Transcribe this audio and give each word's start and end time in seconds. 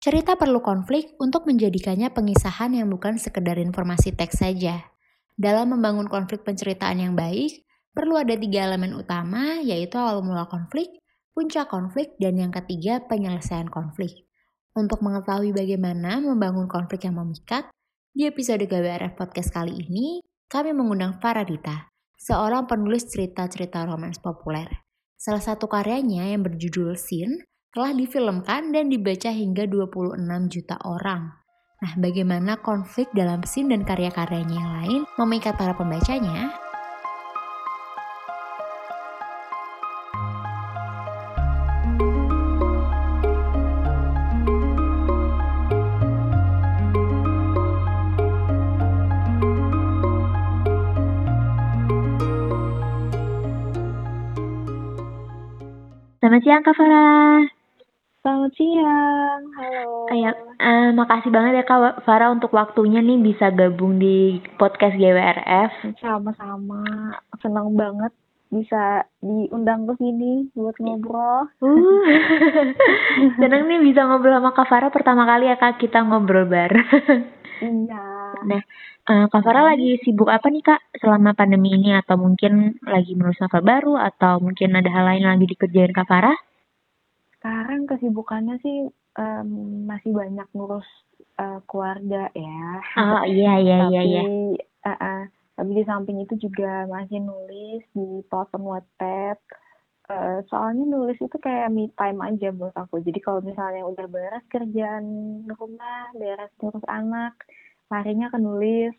Cerita 0.00 0.32
perlu 0.32 0.64
konflik 0.64 1.12
untuk 1.20 1.44
menjadikannya 1.44 2.08
pengisahan 2.08 2.72
yang 2.72 2.88
bukan 2.88 3.20
sekedar 3.20 3.60
informasi 3.60 4.16
teks 4.16 4.40
saja. 4.40 4.88
Dalam 5.36 5.76
membangun 5.76 6.08
konflik 6.08 6.40
penceritaan 6.40 7.04
yang 7.04 7.12
baik, 7.12 7.68
perlu 7.92 8.16
ada 8.16 8.32
tiga 8.32 8.64
elemen 8.64 8.96
utama, 8.96 9.60
yaitu 9.60 10.00
awal 10.00 10.24
mula 10.24 10.48
konflik, 10.48 10.88
puncak 11.36 11.68
konflik, 11.68 12.16
dan 12.16 12.40
yang 12.40 12.48
ketiga 12.48 13.04
penyelesaian 13.12 13.68
konflik. 13.68 14.24
Untuk 14.72 15.04
mengetahui 15.04 15.52
bagaimana 15.52 16.16
membangun 16.24 16.64
konflik 16.64 17.04
yang 17.04 17.20
memikat, 17.20 17.68
di 18.16 18.24
episode 18.24 18.64
GWRF 18.64 19.20
Podcast 19.20 19.52
kali 19.52 19.84
ini, 19.84 20.24
kami 20.48 20.72
mengundang 20.72 21.20
Faradita, 21.20 21.92
seorang 22.16 22.64
penulis 22.64 23.04
cerita-cerita 23.04 23.84
romans 23.84 24.16
populer. 24.16 24.80
Salah 25.20 25.44
satu 25.44 25.68
karyanya 25.68 26.32
yang 26.32 26.40
berjudul 26.40 26.96
Sin 26.96 27.44
telah 27.70 27.94
difilmkan 27.94 28.74
dan 28.74 28.90
dibaca 28.90 29.30
hingga 29.30 29.62
26 29.70 30.18
juta 30.50 30.74
orang. 30.82 31.30
Nah, 31.80 31.92
bagaimana 31.96 32.58
konflik 32.60 33.08
dalam 33.14 33.46
scene 33.46 33.72
dan 33.72 33.86
karya-karyanya 33.86 34.56
yang 34.58 34.72
lain 34.82 35.00
memikat 35.16 35.54
para 35.56 35.72
pembacanya? 35.72 36.50
Selamat 56.20 56.44
siang 56.44 56.60
Kak 56.60 56.76
Farah. 56.76 57.59
Selamat 58.20 58.52
siang, 58.52 59.42
halo. 59.56 60.04
Kayak, 60.12 60.36
uh, 60.60 60.92
makasih 60.92 61.32
banget 61.32 61.52
ya 61.56 61.64
Kak 61.64 62.04
Farah 62.04 62.28
untuk 62.28 62.52
waktunya 62.52 63.00
nih 63.00 63.16
bisa 63.16 63.48
gabung 63.48 63.96
di 63.96 64.36
podcast 64.60 64.92
GWRF. 65.00 65.96
Sama-sama, 66.04 66.84
senang 67.40 67.72
banget 67.72 68.12
bisa 68.52 69.08
diundang 69.24 69.88
ke 69.88 69.96
sini 69.96 70.52
buat 70.52 70.76
ngobrol. 70.84 71.48
Uh, 71.64 72.04
senang 73.40 73.64
nih 73.64 73.88
bisa 73.88 74.04
ngobrol 74.04 74.36
sama 74.36 74.52
Kak 74.52 74.68
Farah 74.68 74.92
pertama 74.92 75.24
kali 75.24 75.48
ya 75.48 75.56
Kak 75.56 75.80
kita 75.80 76.04
ngobrol 76.04 76.44
bareng. 76.44 76.92
Iya. 77.60 78.04
Nah, 78.48 78.62
uh, 79.04 79.26
Kak 79.28 79.44
Farah 79.44 79.64
lagi 79.64 80.00
sibuk 80.00 80.28
apa 80.28 80.48
nih 80.48 80.64
Kak 80.64 80.80
selama 81.00 81.36
pandemi 81.36 81.72
ini 81.76 81.92
atau 81.96 82.20
mungkin 82.20 82.80
lagi 82.84 83.12
menulis 83.16 83.40
novel 83.40 83.64
baru 83.64 83.94
atau 84.00 84.40
mungkin 84.40 84.76
ada 84.76 84.88
hal 84.88 85.04
lain 85.08 85.24
lagi 85.28 85.44
dikerjain 85.44 85.92
Kak 85.92 86.08
Farah? 86.08 86.36
Sekarang 87.40 87.88
kesibukannya 87.88 88.60
sih 88.60 88.92
um, 89.16 89.48
masih 89.88 90.12
banyak 90.12 90.44
ngurus 90.52 90.84
uh, 91.40 91.64
keluarga 91.64 92.28
ya. 92.36 92.64
Oh 93.00 93.24
iya 93.24 93.56
iya 93.64 93.76
tapi, 93.88 93.92
iya 93.96 94.02
iya. 94.04 94.22
Uh, 94.84 94.92
uh, 94.92 95.20
tapi 95.56 95.70
di 95.72 95.84
samping 95.88 96.20
itu 96.20 96.36
juga 96.36 96.84
masih 96.84 97.24
nulis 97.24 97.80
di 97.96 98.20
platform 98.28 98.76
Wattpad. 98.76 99.40
Uh, 100.10 100.44
soalnya 100.52 100.84
nulis 100.84 101.16
itu 101.16 101.36
kayak 101.40 101.72
me 101.72 101.88
time 101.96 102.20
aja 102.20 102.52
buat 102.52 102.76
aku. 102.76 103.00
Jadi 103.00 103.24
kalau 103.24 103.40
misalnya 103.40 103.88
udah 103.88 104.04
beres 104.04 104.44
kerjaan 104.52 105.04
rumah, 105.48 106.12
beres 106.12 106.52
ngurus 106.60 106.84
anak, 106.92 107.40
larinya 107.88 108.28
ke 108.28 108.36
nulis. 108.36 108.96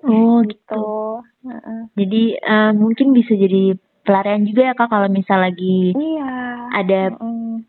Oh 0.00 0.40
gitu. 0.48 1.20
Uh 1.44 1.52
-uh. 1.52 1.82
Jadi 1.92 2.40
uh, 2.40 2.72
mungkin 2.72 3.12
bisa 3.12 3.36
jadi 3.36 3.76
pelarian 4.04 4.44
juga 4.44 4.70
ya 4.70 4.74
kak 4.76 4.88
kalau 4.92 5.08
misal 5.08 5.40
lagi 5.40 5.96
iya. 5.96 6.32
ada 6.76 7.00
mm. 7.16 7.64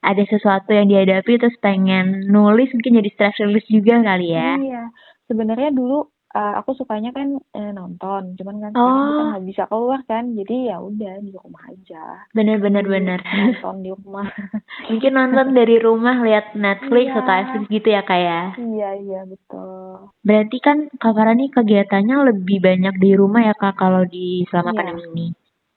ada 0.00 0.22
sesuatu 0.30 0.70
yang 0.72 0.88
dihadapi 0.88 1.36
terus 1.36 1.58
pengen 1.60 2.30
nulis 2.30 2.70
mungkin 2.72 3.02
jadi 3.02 3.10
stress 3.12 3.42
release 3.42 3.68
juga 3.68 4.00
kali 4.00 4.32
ya 4.32 4.50
iya 4.56 4.84
sebenarnya 5.26 5.70
dulu 5.74 6.06
uh, 6.34 6.54
aku 6.62 6.74
sukanya 6.78 7.10
kan 7.10 7.38
uh, 7.38 7.70
nonton 7.74 8.34
cuman 8.38 8.56
kan 8.62 8.70
oh. 8.74 8.82
sekarang 8.82 9.06
kita 9.06 9.22
nggak 9.30 9.46
bisa 9.46 9.62
keluar 9.66 10.00
kan 10.06 10.24
jadi 10.34 10.56
ya 10.74 10.76
udah 10.78 11.12
di 11.22 11.30
rumah 11.34 11.62
aja 11.70 12.04
bener 12.34 12.56
bener 12.62 12.84
bener 12.86 13.20
nonton 13.22 13.76
di 13.82 13.90
rumah 13.90 14.28
mungkin 14.90 15.12
nonton 15.14 15.46
dari 15.54 15.76
rumah 15.82 16.16
lihat 16.22 16.54
Netflix 16.54 17.06
iya. 17.10 17.18
atau 17.22 17.34
Netflix 17.34 17.64
gitu 17.70 17.88
ya 17.90 18.02
kayak 18.06 18.28
ya? 18.30 18.42
iya 18.58 18.90
iya 18.98 19.20
betul 19.26 20.10
berarti 20.22 20.58
kan 20.62 20.78
kak 20.98 21.14
Farah 21.14 21.34
nih 21.34 21.50
kegiatannya 21.50 22.16
lebih 22.34 22.58
banyak 22.62 22.94
di 22.98 23.10
rumah 23.18 23.42
ya 23.46 23.54
kak 23.54 23.74
kalau 23.78 24.02
di 24.06 24.46
selama 24.50 24.70
iya. 24.74 24.78
pandemi 24.78 25.04
ini 25.10 25.26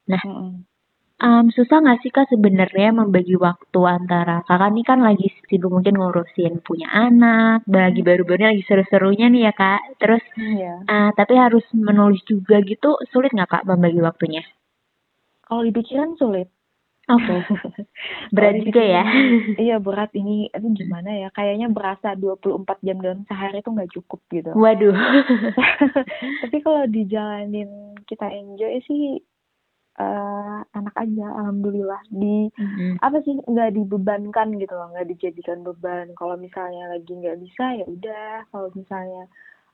Nah, 0.10 0.22
mm 0.24 0.36
-mm. 0.36 0.52
um, 1.24 1.46
susah 1.56 1.78
nggak 1.80 2.00
sih 2.04 2.12
kak 2.12 2.28
sebenarnya 2.28 2.92
membagi 2.92 3.40
waktu 3.40 3.80
antara 3.88 4.44
kakak 4.44 4.72
nih 4.76 4.86
kan 4.86 5.00
lagi 5.00 5.32
sibuk 5.48 5.72
mungkin 5.72 5.96
ngurusin 5.96 6.60
punya 6.60 6.92
anak, 6.92 7.64
lagi 7.70 8.04
baru-barunya 8.04 8.52
lagi 8.52 8.64
seru-serunya 8.68 9.32
nih 9.32 9.48
ya 9.48 9.54
kak. 9.56 9.82
Terus, 10.00 10.24
yeah. 10.36 10.84
uh, 10.88 11.10
tapi 11.16 11.40
harus 11.40 11.64
menulis 11.72 12.22
juga 12.28 12.60
gitu, 12.66 13.00
sulit 13.12 13.32
nggak 13.32 13.50
kak 13.50 13.64
membagi 13.68 14.00
waktunya? 14.04 14.44
Kalau 15.44 15.64
dipikiran 15.64 16.16
sulit. 16.20 16.52
Oke. 17.12 17.36
Okay. 17.44 18.32
berat 18.36 18.56
juga 18.64 18.84
ya. 18.84 19.04
iya 19.70 19.76
berat 19.78 20.12
ini 20.18 20.50
itu 20.50 20.68
gimana 20.76 21.10
ya? 21.14 21.30
Kayaknya 21.36 21.68
berasa 21.70 22.16
24 22.16 22.66
jam 22.82 22.98
dalam 23.04 23.22
sehari 23.28 23.60
itu 23.62 23.70
nggak 23.70 23.92
cukup 23.94 24.20
gitu. 24.32 24.52
Waduh. 24.56 24.96
Tapi 26.48 26.58
kalau 26.64 26.84
dijalanin 26.90 27.94
kita 28.08 28.28
enjoy 28.32 28.82
sih 28.88 29.22
uh, 30.00 30.60
anak 30.74 30.96
aja 30.98 31.26
alhamdulillah 31.38 32.02
di 32.10 32.50
mm-hmm. 32.50 33.02
apa 33.02 33.18
sih 33.22 33.38
nggak 33.46 33.74
dibebankan 33.78 34.58
gitu 34.58 34.74
loh 34.74 34.90
nggak 34.94 35.10
dijadikan 35.14 35.62
beban 35.62 36.10
kalau 36.18 36.38
misalnya 36.38 36.90
lagi 36.94 37.14
nggak 37.14 37.40
bisa 37.42 37.66
ya 37.78 37.86
udah 37.86 38.48
kalau 38.50 38.70
misalnya 38.74 39.24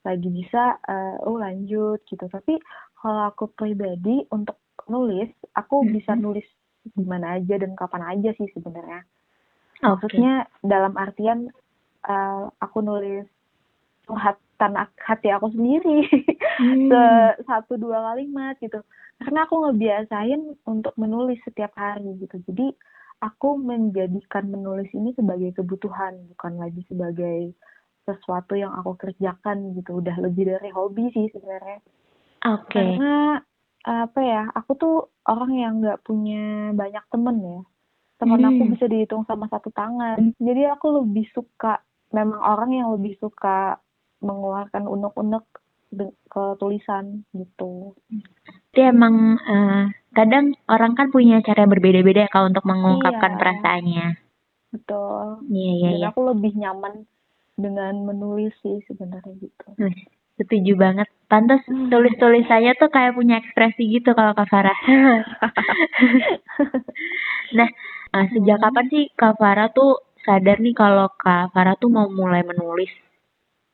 lagi 0.03 0.29
bisa 0.31 0.79
uh, 0.87 1.15
oh 1.27 1.39
lanjut 1.39 1.99
gitu 2.07 2.25
tapi 2.31 2.59
kalau 2.99 3.31
aku 3.31 3.51
pribadi 3.55 4.23
untuk 4.31 4.59
nulis 4.87 5.29
aku 5.55 5.83
mm-hmm. 5.83 5.95
bisa 5.95 6.11
nulis 6.15 6.47
di 6.83 7.05
mana 7.05 7.37
aja 7.37 7.59
dan 7.59 7.75
kapan 7.75 8.03
aja 8.17 8.31
sih 8.39 8.47
sebenarnya 8.55 9.03
okay. 9.83 9.87
maksudnya 9.87 10.33
dalam 10.63 10.95
artian 10.95 11.51
uh, 12.07 12.47
aku 12.63 12.79
nulis 12.79 13.27
curhatan 14.09 14.73
hati 14.97 15.29
aku 15.29 15.53
sendiri 15.53 16.01
hmm. 16.59 16.89
satu 17.45 17.77
dua 17.77 18.01
kalimat 18.11 18.57
gitu 18.57 18.81
karena 19.19 19.43
aku 19.43 19.55
ngebiasain 19.67 20.41
untuk 20.63 20.95
menulis 20.95 21.39
setiap 21.43 21.75
hari 21.75 22.07
gitu. 22.23 22.39
Jadi 22.47 22.71
aku 23.19 23.59
menjadikan 23.59 24.47
menulis 24.47 24.87
ini 24.95 25.11
sebagai 25.11 25.59
kebutuhan 25.59 26.15
bukan 26.35 26.55
lagi 26.55 26.81
sebagai 26.87 27.51
sesuatu 28.07 28.55
yang 28.55 28.71
aku 28.79 28.95
kerjakan 28.95 29.75
gitu. 29.75 29.99
Udah 29.99 30.15
lebih 30.23 30.47
dari 30.55 30.71
hobi 30.71 31.11
sih 31.11 31.27
sebenarnya. 31.35 31.83
Oke. 32.47 32.71
Okay. 32.71 32.95
karena 32.95 33.43
apa 33.79 34.19
ya 34.19 34.43
aku 34.55 34.71
tuh 34.75 34.95
orang 35.27 35.51
yang 35.55 35.73
nggak 35.83 35.99
punya 36.07 36.71
banyak 36.71 37.03
temen 37.11 37.37
ya. 37.43 37.61
Teman 38.19 38.39
hmm. 38.43 38.49
aku 38.51 38.63
bisa 38.75 38.85
dihitung 38.87 39.23
sama 39.27 39.51
satu 39.51 39.71
tangan. 39.75 40.35
Jadi 40.39 40.63
aku 40.71 41.03
lebih 41.03 41.27
suka 41.35 41.83
memang 42.15 42.39
orang 42.39 42.71
yang 42.71 42.87
lebih 42.95 43.19
suka 43.19 43.79
mengeluarkan 44.19 44.87
unek-unek 44.87 45.43
ke 46.29 46.43
tulisan 46.61 47.25
gitu. 47.33 47.97
Jadi 48.69 48.93
emang 48.93 49.41
uh, 49.41 49.89
kadang 50.13 50.53
orang 50.69 50.93
kan 50.93 51.09
punya 51.09 51.41
cara 51.41 51.65
yang 51.65 51.73
berbeda-beda 51.73 52.25
ya 52.25 52.29
kalau 52.29 52.53
untuk 52.53 52.65
mengungkapkan 52.65 53.33
iya. 53.33 53.39
perasaannya. 53.41 54.07
Betul. 54.69 55.25
Iya 55.49 55.71
iya. 55.73 55.89
Dan 55.89 55.97
iya. 55.97 56.07
aku 56.13 56.21
lebih 56.29 56.53
nyaman 56.53 56.93
dengan 57.57 57.93
menulis 58.05 58.53
sih 58.61 58.77
sebenarnya 58.85 59.33
gitu. 59.41 59.67
Setuju 60.39 60.71
banget. 60.79 61.09
Pantas 61.27 61.59
hmm. 61.67 61.91
tulis 61.91 62.15
tulisannya 62.15 62.71
tuh 62.79 62.87
kayak 62.87 63.17
punya 63.17 63.43
ekspresi 63.43 63.83
gitu 63.91 64.15
kalau 64.15 64.31
Kak 64.31 64.47
Farah. 64.47 64.79
nah, 67.57 67.69
uh, 68.15 68.25
sejak 68.31 68.57
hmm. 68.57 68.63
kapan 68.63 68.85
sih 68.87 69.03
Kak 69.19 69.35
Farah 69.35 69.67
tuh 69.75 69.99
sadar 70.23 70.63
nih 70.63 70.75
kalau 70.77 71.11
Kak 71.19 71.51
Farah 71.51 71.75
tuh 71.75 71.91
mau 71.91 72.07
mulai 72.07 72.47
menulis? 72.47 72.87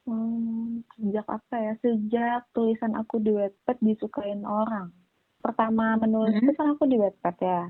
Hmm, 0.05 0.85
sejak 0.93 1.25
apa 1.25 1.55
ya? 1.57 1.73
Sejak 1.81 2.45
tulisan 2.53 2.93
aku 2.93 3.17
di 3.17 3.33
Wattpad 3.33 3.77
disukain 3.81 4.45
orang. 4.45 4.93
Pertama 5.41 5.97
menulis 5.97 6.37
itu 6.37 6.53
kan 6.53 6.77
aku 6.77 6.85
di 6.85 7.01
Wattpad 7.01 7.37
ya. 7.41 7.61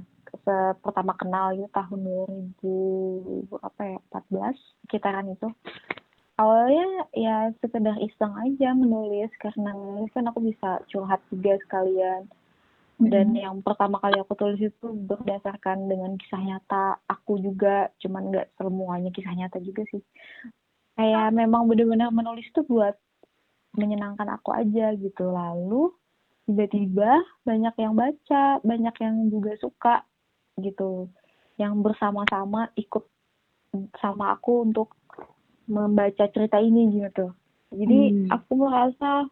Pertama 0.83 1.15
kenal 1.15 1.55
itu 1.55 1.67
tahun 1.71 1.99
2000 2.59 3.55
apa 3.63 3.81
ya? 3.87 3.97
14 4.11 4.51
sekitaran 4.83 5.31
itu. 5.31 5.47
Awalnya 6.35 7.07
ya 7.15 7.55
sekedar 7.63 7.95
iseng 8.03 8.35
aja 8.35 8.75
menulis 8.75 9.31
karena 9.39 9.71
menulis 9.71 10.11
kan 10.11 10.27
aku 10.27 10.43
bisa 10.43 10.83
curhat 10.91 11.23
juga 11.31 11.55
sekalian. 11.63 12.27
Dan 12.99 13.31
hmm. 13.31 13.39
yang 13.39 13.55
pertama 13.63 13.99
kali 14.03 14.19
aku 14.19 14.35
tulis 14.35 14.59
itu 14.59 14.87
berdasarkan 15.07 15.87
dengan 15.87 16.19
kisah 16.19 16.43
nyata 16.43 16.99
aku 17.07 17.39
juga, 17.39 17.91
cuman 18.03 18.31
nggak 18.31 18.55
semuanya 18.55 19.11
kisah 19.11 19.35
nyata 19.35 19.59
juga 19.63 19.83
sih 19.91 20.03
kayak 20.95 21.35
memang 21.35 21.67
benar-benar 21.67 22.09
menulis 22.11 22.47
tuh 22.55 22.63
buat 22.67 22.95
menyenangkan 23.75 24.31
aku 24.31 24.55
aja 24.55 24.95
gitu 24.95 25.31
lalu 25.31 25.91
tiba-tiba 26.47 27.19
banyak 27.43 27.75
yang 27.75 27.93
baca 27.97 28.63
banyak 28.63 28.95
yang 29.03 29.15
juga 29.27 29.51
suka 29.59 29.95
gitu 30.59 31.11
yang 31.59 31.83
bersama-sama 31.83 32.71
ikut 32.79 33.03
sama 33.99 34.35
aku 34.35 34.63
untuk 34.63 34.95
membaca 35.67 36.25
cerita 36.29 36.61
ini 36.61 37.01
gitu. 37.01 37.33
Jadi 37.73 37.99
hmm. 38.13 38.27
aku 38.31 38.51
merasa 38.55 39.27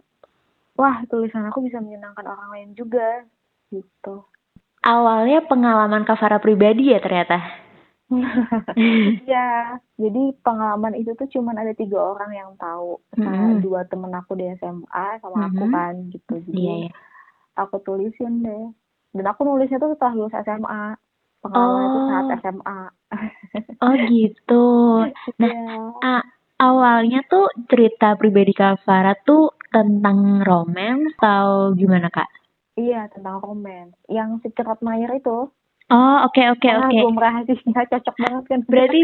wah 0.75 0.97
tulisan 1.07 1.47
aku 1.47 1.63
bisa 1.63 1.79
menyenangkan 1.79 2.25
orang 2.27 2.49
lain 2.51 2.69
juga 2.75 3.23
gitu. 3.71 4.25
Awalnya 4.83 5.47
pengalaman 5.47 6.03
Kavara 6.03 6.43
pribadi 6.43 6.91
ya 6.91 6.99
ternyata. 6.99 7.62
ya, 9.33 9.79
jadi 9.97 10.23
pengalaman 10.43 10.93
itu 10.99 11.15
tuh 11.15 11.27
cuman 11.29 11.55
ada 11.57 11.73
tiga 11.73 11.97
orang 11.97 12.31
yang 12.35 12.51
tahu. 12.59 12.99
Mm-hmm. 13.17 13.63
dua 13.63 13.87
temen 13.87 14.11
aku 14.13 14.37
di 14.37 14.45
SMA 14.59 15.07
sama 15.21 15.47
mm-hmm. 15.47 15.49
aku 15.49 15.63
kan 15.71 15.93
gitu. 16.11 16.33
Jadi 16.51 16.61
yeah, 16.61 16.77
yeah. 16.87 16.93
aku 17.57 17.79
tulisin 17.81 18.43
deh. 18.43 18.65
Dan 19.13 19.25
aku 19.29 19.45
nulisnya 19.45 19.77
tuh 19.77 19.93
setelah 19.93 20.13
lulus 20.17 20.35
SMA. 20.35 20.83
Pengalaman 21.43 21.83
oh. 21.83 21.87
itu 21.87 21.99
saat 22.07 22.25
SMA. 22.41 22.81
oh 23.83 23.93
gitu. 24.09 24.65
Nah, 25.41 25.53
yeah. 26.01 26.21
awalnya 26.57 27.21
tuh 27.27 27.51
cerita 27.67 28.15
pribadi 28.17 28.55
Kak 28.55 28.81
Farah 28.87 29.17
tuh 29.21 29.53
tentang 29.73 30.41
romance 30.45 31.13
atau 31.17 31.73
gimana 31.73 32.07
Kak? 32.13 32.29
Iya, 32.73 33.09
tentang 33.13 33.41
romance. 33.41 33.93
Yang 34.09 34.45
Secret 34.45 34.65
Admirer 34.65 35.21
itu. 35.21 35.49
Oh, 35.93 36.25
oke 36.25 36.33
okay, 36.33 36.49
oke 36.49 36.65
okay, 36.65 36.73
oke. 36.73 36.89
Okay. 36.89 37.21
rahasia 37.21 37.83
cocok 37.93 38.15
banget 38.17 38.43
kan. 38.49 38.59
Berarti 38.65 39.01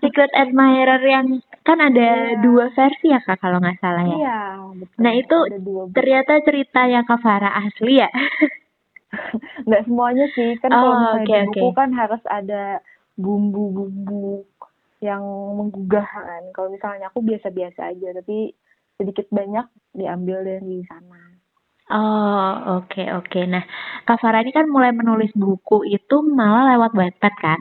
Secret 0.00 0.32
Admirer 0.32 1.02
yang 1.04 1.26
kan 1.60 1.78
ada 1.84 2.32
iya. 2.32 2.40
dua 2.40 2.72
versi 2.72 3.12
ya 3.12 3.20
Kak 3.20 3.44
kalau 3.44 3.60
nggak 3.60 3.76
salah 3.76 4.08
ya. 4.08 4.16
Iya, 4.16 4.40
betul. 4.72 4.98
Nah, 5.04 5.12
itu 5.12 5.38
ternyata 5.92 6.32
cerita 6.40 6.80
yang 6.88 7.04
Kak 7.04 7.20
Farah 7.20 7.52
asli 7.68 8.00
ya. 8.00 8.08
nggak 9.68 9.84
semuanya 9.84 10.26
sih, 10.32 10.56
kan 10.58 10.72
oh, 10.72 10.80
kalau 10.80 10.94
misalnya 10.96 11.22
okay, 11.22 11.38
di 11.38 11.46
buku 11.46 11.66
okay. 11.70 11.76
kan 11.76 11.90
harus 11.92 12.22
ada 12.26 12.62
bumbu-bumbu 13.14 14.48
yang 15.04 15.22
menggugah 15.60 16.08
kan. 16.08 16.42
Kalau 16.56 16.72
misalnya 16.72 17.12
aku 17.12 17.20
biasa-biasa 17.20 17.92
aja, 17.92 18.08
tapi 18.16 18.56
sedikit 18.96 19.28
banyak 19.28 19.66
diambil 19.92 20.40
dari 20.40 20.80
sana. 20.88 21.33
Oh, 21.92 22.80
oke 22.80 22.88
okay, 22.96 23.12
oke. 23.12 23.28
Okay. 23.28 23.44
Nah, 23.44 23.60
Kak 24.08 24.16
Farah 24.24 24.40
ini 24.40 24.56
kan 24.56 24.72
mulai 24.72 24.96
menulis 24.96 25.28
buku 25.36 25.84
itu 25.84 26.24
malah 26.24 26.72
lewat 26.72 26.96
Wattpad 26.96 27.34
kan? 27.36 27.60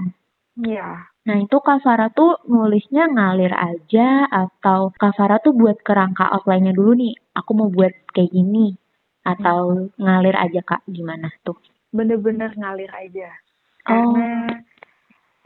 Iya. 0.63 1.11
Nah, 1.23 1.37
itu 1.43 1.57
Kak 1.59 1.83
Farah 1.83 2.07
tuh 2.11 2.39
nulisnya 2.47 3.11
ngalir 3.11 3.51
aja 3.51 4.27
atau 4.31 4.95
Kak 4.95 5.19
Farah 5.19 5.43
tuh 5.43 5.51
buat 5.51 5.75
kerangka 5.83 6.27
outline-nya 6.39 6.71
dulu 6.71 6.95
nih, 6.95 7.15
aku 7.35 7.51
mau 7.51 7.67
buat 7.67 7.91
kayak 8.15 8.31
gini 8.31 8.75
atau 9.23 9.91
hmm. 9.91 9.99
ngalir 9.99 10.35
aja 10.35 10.59
Kak, 10.63 10.83
gimana 10.87 11.27
tuh? 11.47 11.55
Bener-bener 11.91 12.51
ngalir 12.55 12.91
aja. 12.91 13.27
Karena 13.83 14.47
oh. 14.47 14.55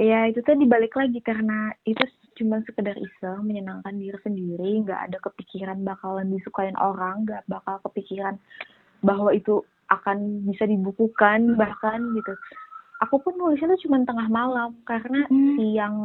ya 0.01 0.29
itu 0.29 0.41
tuh 0.45 0.53
dibalik 0.53 0.93
lagi 0.93 1.17
karena 1.25 1.73
itu 1.81 2.05
cuma 2.37 2.61
sekedar 2.63 2.93
iseng 2.95 3.43
menyenangkan 3.43 3.97
diri 3.97 4.17
sendiri 4.21 4.85
nggak 4.85 5.11
ada 5.11 5.17
kepikiran 5.25 5.81
bakalan 5.81 6.29
disukain 6.29 6.77
orang 6.77 7.25
nggak 7.25 7.43
bakal 7.49 7.81
kepikiran 7.89 8.37
bahwa 9.01 9.33
itu 9.33 9.65
akan 9.89 10.47
bisa 10.47 10.67
dibukukan 10.67 11.57
bahkan 11.57 11.99
gitu. 12.15 12.33
Aku 13.05 13.21
pun 13.21 13.37
nulisnya 13.37 13.77
tuh 13.77 13.81
cuma 13.87 14.01
tengah 14.03 14.27
malam 14.27 14.77
karena 14.83 15.25
hmm. 15.29 15.55
siang 15.57 15.95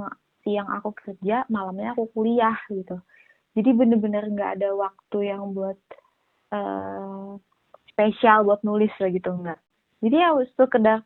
siang 0.45 0.69
aku 0.69 0.93
kerja 0.93 1.47
malamnya 1.49 1.95
aku 1.97 2.11
kuliah 2.13 2.57
gitu. 2.69 2.99
Jadi 3.53 3.71
bener-bener 3.77 4.29
nggak 4.33 4.61
ada 4.61 4.71
waktu 4.73 5.19
yang 5.29 5.53
buat 5.53 5.79
uh, 6.53 7.37
spesial 7.93 8.49
buat 8.49 8.65
nulis 8.65 8.93
lah 9.01 9.11
gitu 9.13 9.31
nggak. 9.33 9.61
Jadi 10.03 10.17
ya 10.17 10.31
sekedar 10.57 10.99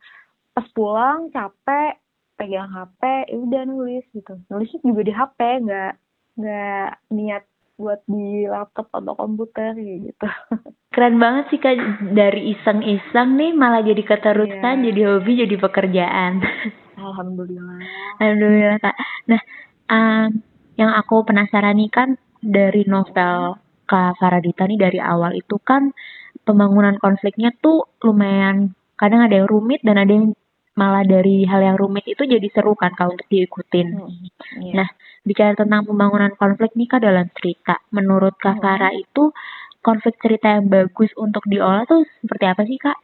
pas 0.56 0.66
pulang 0.72 1.28
capek 1.34 2.00
pegang 2.36 2.70
HP 2.70 3.02
ya 3.32 3.36
udah 3.36 3.62
nulis 3.64 4.04
gitu. 4.12 4.38
Nulisnya 4.52 4.80
juga 4.84 5.02
di 5.02 5.12
HP 5.12 5.38
nggak 5.66 5.92
nggak 6.36 6.88
niat 7.16 7.44
buat 7.76 8.00
di 8.08 8.48
laptop 8.48 8.88
atau 8.92 9.12
komputer 9.16 9.76
gitu. 9.76 10.28
Keren 10.94 11.20
banget 11.20 11.44
sih 11.52 11.60
kak 11.60 11.76
dari 12.16 12.56
iseng-iseng 12.56 13.36
nih 13.36 13.52
malah 13.52 13.84
jadi 13.84 14.00
keterusan 14.00 14.80
yeah. 14.80 14.84
jadi 14.92 15.00
hobi 15.12 15.32
jadi 15.44 15.56
pekerjaan. 15.60 16.40
Alhamdulillah. 16.96 17.80
Alhamdulillah 18.16 18.80
kak. 18.80 18.96
Nah 19.28 19.40
um, 19.92 20.28
yang 20.80 20.92
aku 20.96 21.24
penasaran 21.28 21.76
nih 21.76 21.92
kan 21.92 22.08
dari 22.40 22.88
novel 22.88 23.60
Kak 23.86 24.18
Faradita 24.18 24.66
nih 24.66 24.80
dari 24.80 24.98
awal 24.98 25.38
itu 25.38 25.62
kan 25.62 25.94
pembangunan 26.42 26.98
konfliknya 26.98 27.54
tuh 27.62 27.86
lumayan 28.02 28.74
kadang 28.98 29.22
ada 29.22 29.40
yang 29.40 29.48
rumit 29.48 29.78
dan 29.86 30.00
ada 30.00 30.10
yang 30.10 30.34
malah 30.76 31.02
dari 31.08 31.48
hal 31.48 31.64
yang 31.64 31.76
rumit 31.80 32.04
itu 32.04 32.22
jadi 32.28 32.44
seru 32.52 32.76
kan 32.76 32.92
kalau 32.92 33.16
untuk 33.16 33.26
diikutin. 33.32 33.88
Hmm, 33.96 34.28
yeah. 34.60 34.84
Nah, 34.84 34.88
bicara 35.24 35.56
tentang 35.56 35.88
pembangunan 35.88 36.36
konflik 36.36 36.76
nih 36.76 36.86
kak 36.86 37.00
dalam 37.00 37.26
cerita, 37.32 37.80
menurut 37.90 38.36
Kak 38.36 38.60
Farah 38.60 38.92
hmm. 38.92 39.02
itu 39.08 39.32
konflik 39.80 40.20
cerita 40.20 40.60
yang 40.60 40.68
bagus 40.68 41.10
untuk 41.16 41.42
diolah 41.48 41.88
tuh 41.88 42.04
seperti 42.20 42.44
apa 42.44 42.62
sih 42.68 42.76
kak? 42.76 42.98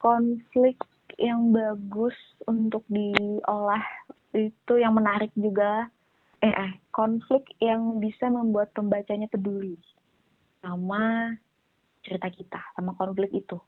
Konflik 0.00 0.80
yang 1.20 1.52
bagus 1.52 2.16
untuk 2.48 2.88
diolah 2.88 3.84
itu 4.32 4.74
yang 4.80 4.96
menarik 4.96 5.28
juga 5.36 5.92
eh, 6.40 6.54
eh 6.54 6.72
konflik 6.88 7.44
yang 7.60 8.00
bisa 8.00 8.32
membuat 8.32 8.72
pembacanya 8.72 9.28
peduli 9.28 9.76
sama 10.64 11.34
cerita 12.00 12.32
kita 12.32 12.60
sama 12.72 12.96
konflik 12.96 13.28
itu 13.36 13.60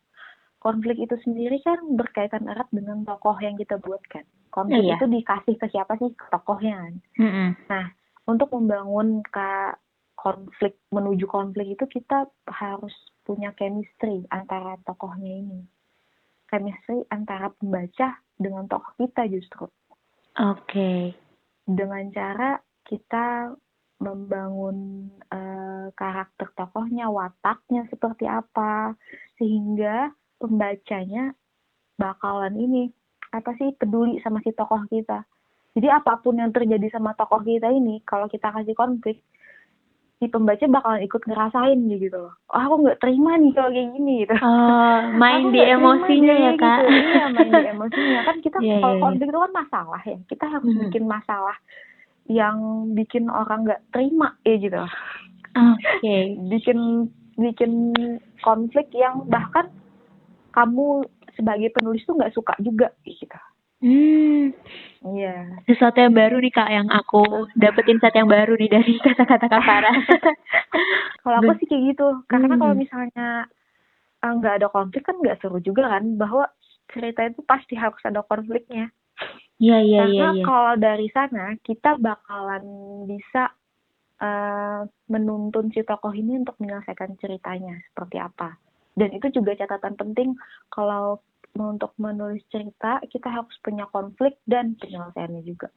konflik 0.62 0.94
itu 1.02 1.18
sendiri 1.26 1.58
kan 1.66 1.82
berkaitan 1.98 2.46
erat 2.46 2.70
dengan 2.70 3.02
tokoh 3.02 3.34
yang 3.42 3.58
kita 3.58 3.82
buatkan. 3.82 4.22
Konflik 4.54 4.86
iya. 4.86 4.94
itu 4.94 5.10
dikasih 5.10 5.58
ke 5.58 5.66
siapa 5.74 5.98
sih? 5.98 6.14
Ke 6.14 6.30
tokohnya 6.30 6.86
kan. 6.86 6.94
Mm-hmm. 7.18 7.48
Nah, 7.66 7.86
untuk 8.30 8.54
membangun 8.54 9.26
ke 9.26 9.74
konflik 10.14 10.78
menuju 10.94 11.26
konflik 11.26 11.74
itu 11.74 11.84
kita 11.90 12.30
harus 12.46 12.94
punya 13.26 13.50
chemistry 13.58 14.22
antara 14.30 14.78
tokohnya 14.86 15.42
ini. 15.42 15.66
Chemistry 16.46 17.02
antara 17.10 17.50
pembaca 17.50 18.22
dengan 18.38 18.70
tokoh 18.70 18.94
kita 19.02 19.26
justru. 19.26 19.66
Oke. 19.66 20.62
Okay. 20.70 21.00
Dengan 21.66 22.06
cara 22.14 22.62
kita 22.86 23.50
membangun 23.98 25.06
uh, 25.30 25.90
karakter 25.94 26.50
tokohnya, 26.54 27.10
wataknya 27.10 27.86
seperti 27.90 28.26
apa, 28.26 28.98
sehingga 29.38 30.10
pembacanya 30.42 31.30
bakalan 31.94 32.58
ini 32.58 32.90
apa 33.30 33.54
sih 33.54 33.70
peduli 33.78 34.18
sama 34.26 34.42
si 34.42 34.50
tokoh 34.50 34.82
kita. 34.90 35.22
Jadi 35.72 35.88
apa 35.88 36.20
pun 36.20 36.36
yang 36.36 36.52
terjadi 36.52 36.90
sama 36.92 37.16
tokoh 37.16 37.40
kita 37.40 37.70
ini, 37.72 38.02
kalau 38.04 38.28
kita 38.28 38.52
kasih 38.52 38.76
konflik, 38.76 39.24
si 40.20 40.28
pembaca 40.28 40.62
bakalan 40.68 41.02
ikut 41.02 41.22
ngerasain 41.24 41.80
gitu 41.88 42.14
loh. 42.14 42.34
Oh, 42.52 42.60
aku 42.60 42.74
nggak 42.84 43.00
terima 43.00 43.40
nih 43.40 43.52
kalau 43.56 43.70
kayak 43.72 43.90
gini 43.96 44.14
gitu. 44.22 44.34
Oh, 44.38 44.98
main 45.16 45.48
di 45.48 45.60
emosinya 45.64 46.34
ya 46.36 46.52
kak. 46.54 46.78
Gitu. 46.84 46.94
Iya, 46.94 47.24
main 47.32 47.50
di 47.50 47.66
emosinya 47.74 48.20
kan 48.22 48.36
kita 48.38 48.58
yeah, 48.62 48.78
kalau 48.78 48.86
yeah, 48.86 48.94
iya. 48.94 49.02
konflik 49.02 49.28
itu 49.32 49.40
kan 49.40 49.52
masalah 49.56 50.02
ya. 50.04 50.18
Kita 50.28 50.44
harus 50.46 50.70
hmm. 50.70 50.80
bikin 50.86 51.04
masalah 51.08 51.56
yang 52.30 52.56
bikin 52.94 53.24
orang 53.32 53.58
nggak 53.66 53.82
terima 53.90 54.28
ya 54.44 54.54
gitu. 54.62 54.78
Oke. 54.78 55.88
Okay. 55.98 56.22
bikin 56.52 56.78
bikin 57.40 57.72
konflik 58.44 58.92
yang 58.92 59.26
bahkan 59.26 59.72
kamu 60.52 61.08
sebagai 61.34 61.72
penulis 61.72 62.04
tuh 62.04 62.14
nggak 62.16 62.34
suka 62.36 62.54
juga 62.60 62.92
gitu. 63.02 63.40
Hmm. 63.82 64.54
Iya. 65.02 65.58
Yeah. 65.58 65.66
Sesuatu 65.66 65.98
yang 65.98 66.14
baru 66.14 66.38
nih 66.38 66.54
kak 66.54 66.70
yang 66.70 66.86
aku 66.86 67.50
dapetin 67.58 67.98
saat 67.98 68.14
yang 68.14 68.30
baru 68.30 68.54
nih 68.54 68.70
dari 68.70 68.94
kata-kata 69.06 69.50
kak 69.50 69.64
Farah. 69.66 69.96
kalau 71.26 71.36
aku 71.42 71.52
sih 71.58 71.66
kayak 71.66 71.82
gitu, 71.96 72.08
karena 72.30 72.54
hmm. 72.54 72.60
kalau 72.62 72.74
misalnya 72.78 73.28
eh, 74.22 74.32
nggak 74.38 74.54
ada 74.62 74.68
konflik 74.70 75.02
kan 75.02 75.18
nggak 75.18 75.42
seru 75.42 75.58
juga 75.58 75.90
kan, 75.90 76.14
bahwa 76.14 76.46
cerita 76.94 77.26
itu 77.26 77.42
pasti 77.42 77.74
harus 77.74 77.98
ada 78.06 78.22
konfliknya. 78.22 78.94
Iya 79.58 79.78
iya 79.82 80.02
iya. 80.06 80.22
Karena 80.30 80.46
kalau 80.46 80.74
dari 80.78 81.08
sana 81.10 81.44
kita 81.66 81.98
bakalan 81.98 82.64
bisa 83.10 83.50
uh, 84.22 84.86
menuntun 85.10 85.74
si 85.74 85.82
tokoh 85.82 86.14
ini 86.14 86.38
untuk 86.38 86.54
menyelesaikan 86.62 87.18
ceritanya 87.18 87.82
seperti 87.90 88.18
apa 88.22 88.58
dan 88.98 89.08
itu 89.12 89.26
juga 89.40 89.56
catatan 89.56 89.94
penting 89.96 90.36
kalau 90.68 91.20
untuk 91.56 91.92
menulis 92.00 92.40
cerita 92.48 93.00
kita 93.08 93.28
harus 93.28 93.52
punya 93.60 93.84
konflik 93.92 94.40
dan 94.48 94.72
penyelesaiannya 94.80 95.42
juga. 95.44 95.68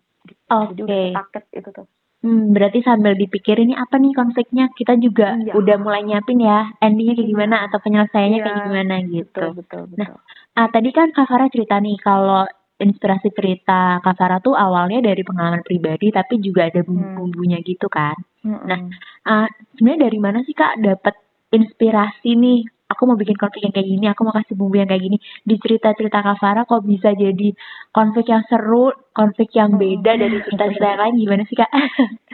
Oke. 0.51 0.87
Okay. 0.87 1.07
Paket 1.11 1.45
itu 1.51 1.69
tuh. 1.71 1.87
Hmm, 2.25 2.57
berarti 2.57 2.81
sambil 2.81 3.13
dipikirin 3.13 3.69
ini 3.69 3.75
apa 3.77 4.01
nih 4.01 4.17
konfliknya, 4.17 4.65
kita 4.73 4.97
juga 4.97 5.37
iya. 5.37 5.53
udah 5.53 5.77
mulai 5.77 6.01
nyiapin 6.01 6.41
ya 6.41 6.73
endingnya 6.81 7.21
kayak 7.21 7.27
iya. 7.29 7.33
gimana 7.37 7.55
atau 7.69 7.77
penyelesaiannya 7.85 8.39
iya. 8.41 8.45
kayak 8.49 8.59
gimana 8.65 8.95
gitu. 9.05 9.43
Betul, 9.45 9.49
betul, 9.61 9.81
betul. 9.93 9.99
Nah, 10.01 10.09
ah, 10.57 10.67
tadi 10.73 10.89
kan 10.89 11.07
Kak 11.13 11.27
Farah 11.29 11.49
cerita 11.53 11.77
nih 11.77 11.97
kalau 12.01 12.49
inspirasi 12.81 13.29
cerita 13.29 14.01
Kak 14.01 14.15
Farah 14.17 14.41
tuh 14.41 14.57
awalnya 14.57 15.05
dari 15.05 15.21
pengalaman 15.21 15.61
pribadi 15.61 16.09
tapi 16.09 16.41
juga 16.41 16.65
ada 16.65 16.81
bumbu-bumbunya 16.81 17.61
gitu 17.61 17.85
kan. 17.93 18.17
Hmm. 18.41 18.63
Nah, 18.67 18.79
uh, 19.29 19.47
sebenarnya 19.77 20.09
dari 20.09 20.17
mana 20.17 20.41
sih 20.49 20.57
Kak 20.57 20.81
dapat 20.81 21.15
inspirasi 21.53 22.33
nih 22.33 22.65
aku 22.85 23.01
mau 23.09 23.17
bikin 23.17 23.37
konflik 23.37 23.65
yang 23.65 23.73
kayak 23.73 23.89
gini, 23.89 24.05
aku 24.07 24.21
mau 24.25 24.35
kasih 24.35 24.53
bumbu 24.53 24.77
yang 24.77 24.89
kayak 24.89 25.03
gini. 25.03 25.17
Di 25.41 25.55
cerita-cerita 25.57 26.21
Kavara 26.21 26.69
kok 26.69 26.85
bisa 26.85 27.11
jadi 27.17 27.49
konflik 27.89 28.29
yang 28.29 28.45
seru, 28.45 28.93
konflik 29.11 29.49
yang 29.57 29.75
hmm. 29.75 29.81
beda 29.81 30.11
dari 30.17 30.37
cerita-cerita 30.45 30.87
yang 30.93 31.01
lain 31.01 31.15
gimana 31.17 31.43
sih 31.49 31.57
kak? 31.57 31.71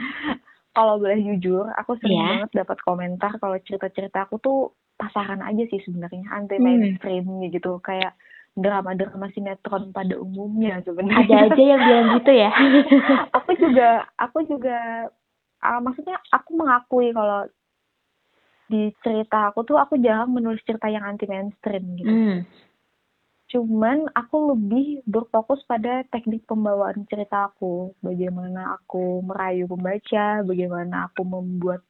kalau 0.76 1.00
boleh 1.00 1.20
jujur, 1.20 1.68
aku 1.76 1.96
sering 2.00 2.20
yeah. 2.20 2.28
banget 2.36 2.50
dapat 2.64 2.78
komentar 2.84 3.32
kalau 3.40 3.56
cerita-cerita 3.60 4.28
aku 4.28 4.36
tuh 4.40 4.58
pasaran 4.96 5.40
aja 5.42 5.64
sih 5.66 5.80
sebenarnya 5.82 6.28
anti 6.30 6.60
mainstream 6.60 7.26
hmm. 7.26 7.50
gitu 7.50 7.80
kayak 7.82 8.14
drama-drama 8.52 9.32
sinetron 9.32 9.96
pada 9.96 10.20
umumnya 10.20 10.84
sebenarnya. 10.84 11.48
Ada 11.48 11.56
aja 11.56 11.62
yang 11.64 11.80
bilang 11.80 12.08
gitu 12.20 12.32
ya. 12.36 12.50
aku 13.36 13.50
juga 13.56 13.88
aku 14.20 14.38
juga 14.44 15.08
uh, 15.64 15.80
maksudnya 15.80 16.20
aku 16.28 16.50
mengakui 16.60 17.08
kalau 17.16 17.48
di 18.72 18.88
cerita 19.04 19.52
aku 19.52 19.68
tuh 19.68 19.76
aku 19.76 20.00
jarang 20.00 20.32
menulis 20.32 20.64
cerita 20.64 20.88
yang 20.88 21.04
anti 21.04 21.28
mainstream 21.28 21.84
gitu. 22.00 22.08
Mm. 22.08 22.38
Cuman 23.52 24.08
aku 24.16 24.56
lebih 24.56 25.04
berfokus 25.04 25.60
pada 25.68 26.00
teknik 26.08 26.48
pembawaan 26.48 27.04
cerita 27.04 27.52
aku, 27.52 27.92
bagaimana 28.00 28.80
aku 28.80 29.20
merayu 29.20 29.68
pembaca, 29.68 30.40
bagaimana 30.40 31.12
aku 31.12 31.20
membuat 31.20 31.84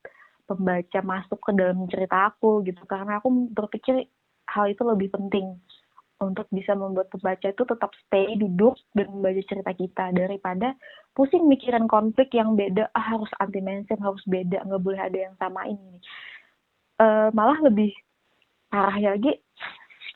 pembaca 0.50 0.98
masuk 1.06 1.38
ke 1.38 1.54
dalam 1.54 1.86
cerita 1.86 2.34
aku 2.34 2.66
gitu. 2.66 2.82
Karena 2.90 3.22
aku 3.22 3.46
berpikir 3.54 4.10
hal 4.50 4.74
itu 4.74 4.82
lebih 4.82 5.14
penting 5.14 5.54
untuk 6.22 6.46
bisa 6.54 6.74
membuat 6.74 7.10
pembaca 7.10 7.50
itu 7.50 7.62
tetap 7.66 7.90
stay 8.06 8.38
duduk 8.38 8.78
dan 8.94 9.10
membaca 9.10 9.42
cerita 9.46 9.70
kita 9.74 10.04
daripada 10.14 10.74
pusing 11.18 11.50
mikiran 11.50 11.90
konflik 11.90 12.30
yang 12.32 12.54
beda 12.54 12.88
ah 12.94 13.04
harus 13.14 13.28
anti 13.42 13.58
mainstream 13.58 14.00
harus 14.00 14.22
beda 14.24 14.62
nggak 14.64 14.82
boleh 14.82 15.02
ada 15.02 15.18
yang 15.18 15.34
sama 15.36 15.66
ini 15.66 15.98
uh, 17.00 17.28
malah 17.32 17.58
lebih 17.62 17.92
parah 18.72 18.96
lagi 18.96 19.36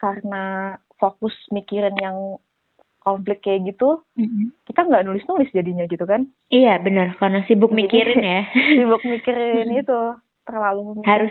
karena 0.00 0.76
fokus 0.97 1.33
mikirin 1.52 1.97
yang 2.00 2.40
konflik 3.06 3.38
kayak 3.45 3.71
gitu 3.71 4.02
mm-hmm. 4.18 4.50
kita 4.66 4.83
nggak 4.83 5.04
nulis 5.06 5.23
nulis 5.30 5.47
jadinya 5.54 5.87
gitu 5.87 6.02
kan? 6.02 6.26
Iya 6.50 6.83
benar. 6.83 7.14
Karena 7.23 7.47
sibuk 7.47 7.71
mikirin 7.71 8.18
ya. 8.18 8.42
sibuk 8.76 9.04
mikirin 9.06 9.71
itu 9.71 10.00
terlalu 10.42 10.99
harus 11.06 11.30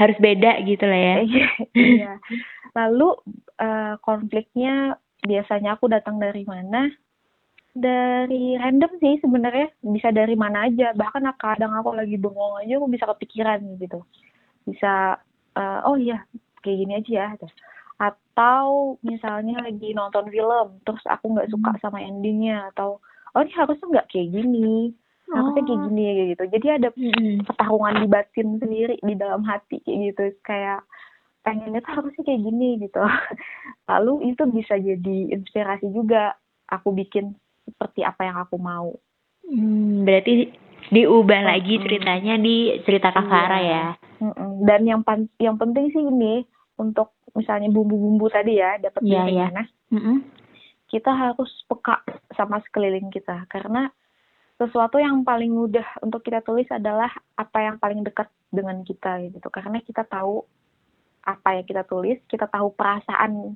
harus 0.00 0.16
beda 0.16 0.64
gitu 0.64 0.84
lah 0.88 0.96
ya. 0.96 1.16
Iya, 1.20 1.48
iya. 1.76 2.12
Lalu 2.72 3.08
uh, 3.60 4.00
konfliknya 4.00 4.96
biasanya 5.20 5.76
aku 5.76 5.92
datang 5.92 6.16
dari 6.16 6.48
mana? 6.48 6.88
Dari 7.76 8.56
random 8.56 8.96
sih 8.96 9.20
sebenarnya. 9.20 9.68
Bisa 9.84 10.08
dari 10.08 10.32
mana 10.40 10.72
aja. 10.72 10.96
Bahkan 10.96 11.28
kadang 11.36 11.76
aku 11.76 11.92
lagi 11.92 12.16
bengong 12.16 12.64
aja 12.64 12.80
aku 12.80 12.88
bisa 12.88 13.04
kepikiran 13.04 13.60
gitu 13.76 14.00
bisa 14.68 15.20
uh, 15.56 15.80
oh 15.86 15.96
iya 15.96 16.24
kayak 16.60 16.78
gini 16.84 16.92
aja 17.00 17.12
ya 17.12 17.28
atau 18.00 18.96
misalnya 19.04 19.60
lagi 19.60 19.92
nonton 19.92 20.32
film 20.32 20.80
terus 20.88 21.04
aku 21.04 21.36
nggak 21.36 21.52
suka 21.52 21.76
hmm. 21.76 21.80
sama 21.84 22.00
endingnya 22.00 22.72
atau 22.72 22.96
oh 23.36 23.40
ini 23.44 23.52
harusnya 23.52 23.86
nggak 23.92 24.08
kayak 24.08 24.28
gini 24.32 24.96
harusnya 25.30 25.62
kayak 25.62 25.78
oh. 25.78 25.84
gini 25.86 26.02
kayak 26.08 26.28
gitu 26.32 26.44
jadi 26.56 26.66
ada 26.80 26.88
hmm. 26.96 27.36
pertarungan 27.44 27.94
di 28.00 28.08
batin 28.08 28.48
sendiri 28.56 28.94
di 29.04 29.14
dalam 29.14 29.42
hati 29.44 29.76
kayak 29.84 29.98
gitu 30.10 30.24
kayak 30.42 30.80
pengennya 31.44 31.80
tuh 31.84 31.92
harusnya 32.00 32.22
kayak 32.24 32.42
gini 32.44 32.68
gitu 32.80 33.02
lalu 33.90 34.32
itu 34.32 34.42
bisa 34.48 34.74
jadi 34.80 35.18
inspirasi 35.36 35.86
juga 35.92 36.36
aku 36.72 36.96
bikin 36.96 37.36
seperti 37.68 38.00
apa 38.02 38.20
yang 38.24 38.36
aku 38.40 38.56
mau 38.56 38.96
hmm, 39.44 40.08
berarti 40.08 40.48
diubah 40.90 41.40
lagi 41.46 41.78
ceritanya 41.78 42.34
di 42.36 42.82
cerita 42.82 43.14
Kavara 43.14 43.58
iya. 43.62 43.94
ya. 44.20 44.30
Dan 44.66 44.84
yang 44.84 45.00
pan 45.06 45.30
yang 45.38 45.56
penting 45.56 45.88
sih 45.94 46.02
ini 46.02 46.44
untuk 46.76 47.14
misalnya 47.32 47.70
bumbu-bumbu 47.70 48.26
tadi 48.28 48.58
ya 48.58 48.76
dapat 48.82 49.02
yeah, 49.06 49.22
dari 49.22 49.32
yeah. 49.38 49.46
mana. 49.48 49.62
Mm-hmm. 49.94 50.16
Kita 50.90 51.10
harus 51.14 51.50
peka 51.70 52.02
sama 52.34 52.58
sekeliling 52.66 53.14
kita 53.14 53.46
karena 53.46 53.86
sesuatu 54.58 55.00
yang 55.00 55.24
paling 55.24 55.54
mudah 55.54 55.86
untuk 56.04 56.20
kita 56.26 56.44
tulis 56.44 56.68
adalah 56.68 57.08
apa 57.38 57.58
yang 57.64 57.80
paling 57.80 58.02
dekat 58.04 58.28
dengan 58.50 58.82
kita 58.82 59.22
gitu. 59.30 59.48
Karena 59.48 59.78
kita 59.80 60.04
tahu 60.04 60.44
apa 61.24 61.56
yang 61.56 61.64
kita 61.64 61.86
tulis, 61.86 62.18
kita 62.26 62.50
tahu 62.50 62.74
perasaan 62.74 63.54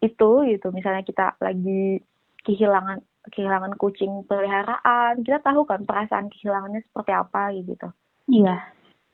itu 0.00 0.30
gitu. 0.48 0.72
Misalnya 0.72 1.04
kita 1.04 1.36
lagi 1.38 2.00
kehilangan 2.42 3.04
kehilangan 3.32 3.74
kucing 3.80 4.24
peliharaan. 4.26 5.22
Kita 5.22 5.42
tahu 5.42 5.66
kan 5.66 5.82
perasaan 5.86 6.30
kehilangannya 6.30 6.82
seperti 6.86 7.12
apa 7.12 7.42
gitu. 7.56 7.88
Iya. 8.30 8.56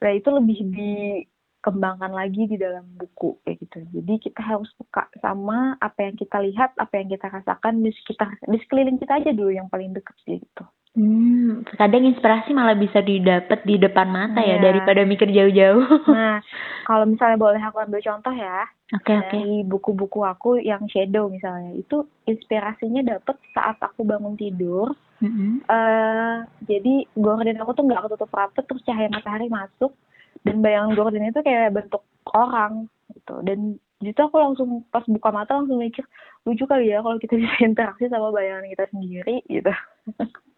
Nah 0.02 0.12
itu 0.12 0.28
lebih 0.35 0.59
dikembangkan 0.75 2.12
lagi 2.12 2.50
di 2.50 2.57
dalam 2.59 2.85
buku 2.99 3.38
kayak 3.47 3.62
gitu. 3.62 3.78
Jadi 3.95 4.14
kita 4.31 4.40
harus 4.42 4.69
peka 4.76 5.09
sama 5.23 5.78
apa 5.78 6.11
yang 6.11 6.16
kita 6.19 6.42
lihat 6.42 6.75
apa 6.76 6.95
yang 6.99 7.09
kita 7.12 7.31
rasakan 7.31 7.81
di 7.81 7.90
sekitar 8.02 8.35
di 8.45 8.59
sekeliling 8.61 8.99
kita 8.99 9.23
aja 9.23 9.31
dulu 9.31 9.54
yang 9.54 9.71
paling 9.71 9.95
dekat 9.95 10.16
gitu 10.26 10.64
Hmm, 10.93 11.65
kadang 11.81 12.05
inspirasi 12.05 12.53
malah 12.53 12.77
bisa 12.77 13.01
didapat 13.01 13.65
di 13.65 13.81
depan 13.81 14.13
mata 14.13 14.45
ya, 14.45 14.61
ya 14.61 14.69
daripada 14.69 15.09
mikir 15.09 15.33
jauh-jauh. 15.33 15.89
Nah, 16.13 16.45
kalau 16.85 17.09
misalnya 17.09 17.41
boleh 17.41 17.63
aku 17.65 17.81
ambil 17.81 18.05
contoh 18.05 18.35
ya. 18.37 18.69
Oke, 18.93 19.09
okay, 19.09 19.17
oke. 19.17 19.29
Okay. 19.33 19.49
buku-buku 19.65 20.21
aku 20.21 20.61
yang 20.61 20.85
shadow 20.93 21.33
misalnya, 21.33 21.73
itu 21.81 22.05
inspirasinya 22.29 23.01
dapat 23.17 23.41
saat 23.57 23.81
aku 23.81 24.05
bangun 24.05 24.37
tidur. 24.37 24.93
Mm-hmm. 25.25 25.65
Uh, 25.65 26.45
jadi 26.69 27.09
gorden 27.17 27.57
aku 27.57 27.73
tuh 27.73 27.89
nggak 27.89 28.05
ketutup 28.05 28.29
rapat, 28.37 28.65
terus 28.69 28.85
cahaya 28.85 29.09
matahari 29.09 29.49
masuk 29.49 29.97
dan 30.45 30.61
bayangan 30.61 30.93
gorden 30.93 31.25
itu 31.25 31.41
kayak 31.41 31.73
bentuk 31.73 32.05
orang 32.37 32.93
gitu. 33.17 33.41
Dan 33.41 33.81
itu 34.05 34.21
aku 34.21 34.37
langsung 34.37 34.85
pas 34.93 35.09
buka 35.09 35.33
mata 35.33 35.57
langsung 35.57 35.81
mikir 35.81 36.05
lucu 36.45 36.69
kali 36.69 36.93
ya 36.93 37.01
kalau 37.01 37.17
kita 37.17 37.41
bisa 37.41 37.57
interaksi 37.65 38.13
sama 38.13 38.29
bayangan 38.29 38.69
kita 38.69 38.85
sendiri 38.93 39.41
gitu. 39.49 39.73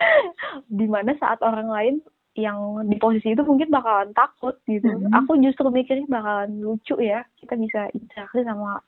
di 0.78 0.86
mana 0.86 1.14
saat 1.18 1.42
orang 1.42 1.68
lain 1.68 1.94
yang 2.38 2.86
di 2.86 2.94
posisi 3.02 3.34
itu 3.34 3.42
mungkin 3.42 3.68
bakalan 3.68 4.14
takut 4.14 4.54
gitu. 4.70 4.86
Mm-hmm. 4.86 5.16
Aku 5.24 5.34
justru 5.42 5.66
mikirnya 5.74 6.06
bakalan 6.06 6.62
lucu 6.62 6.94
ya 7.02 7.26
kita 7.42 7.58
bisa 7.58 7.90
interaksi 7.90 8.46
sama 8.46 8.78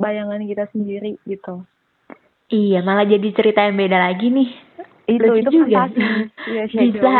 bayangan 0.00 0.40
kita 0.44 0.64
sendiri 0.72 1.20
gitu. 1.28 1.64
Iya, 2.46 2.80
malah 2.86 3.04
jadi 3.04 3.28
cerita 3.34 3.66
yang 3.66 3.76
beda 3.76 3.98
lagi 3.98 4.30
nih. 4.30 4.50
Itu 5.10 5.22
lucu 5.26 5.40
itu 5.42 5.50
juga. 5.66 5.90
ya, 6.46 6.64
bisa 6.70 7.12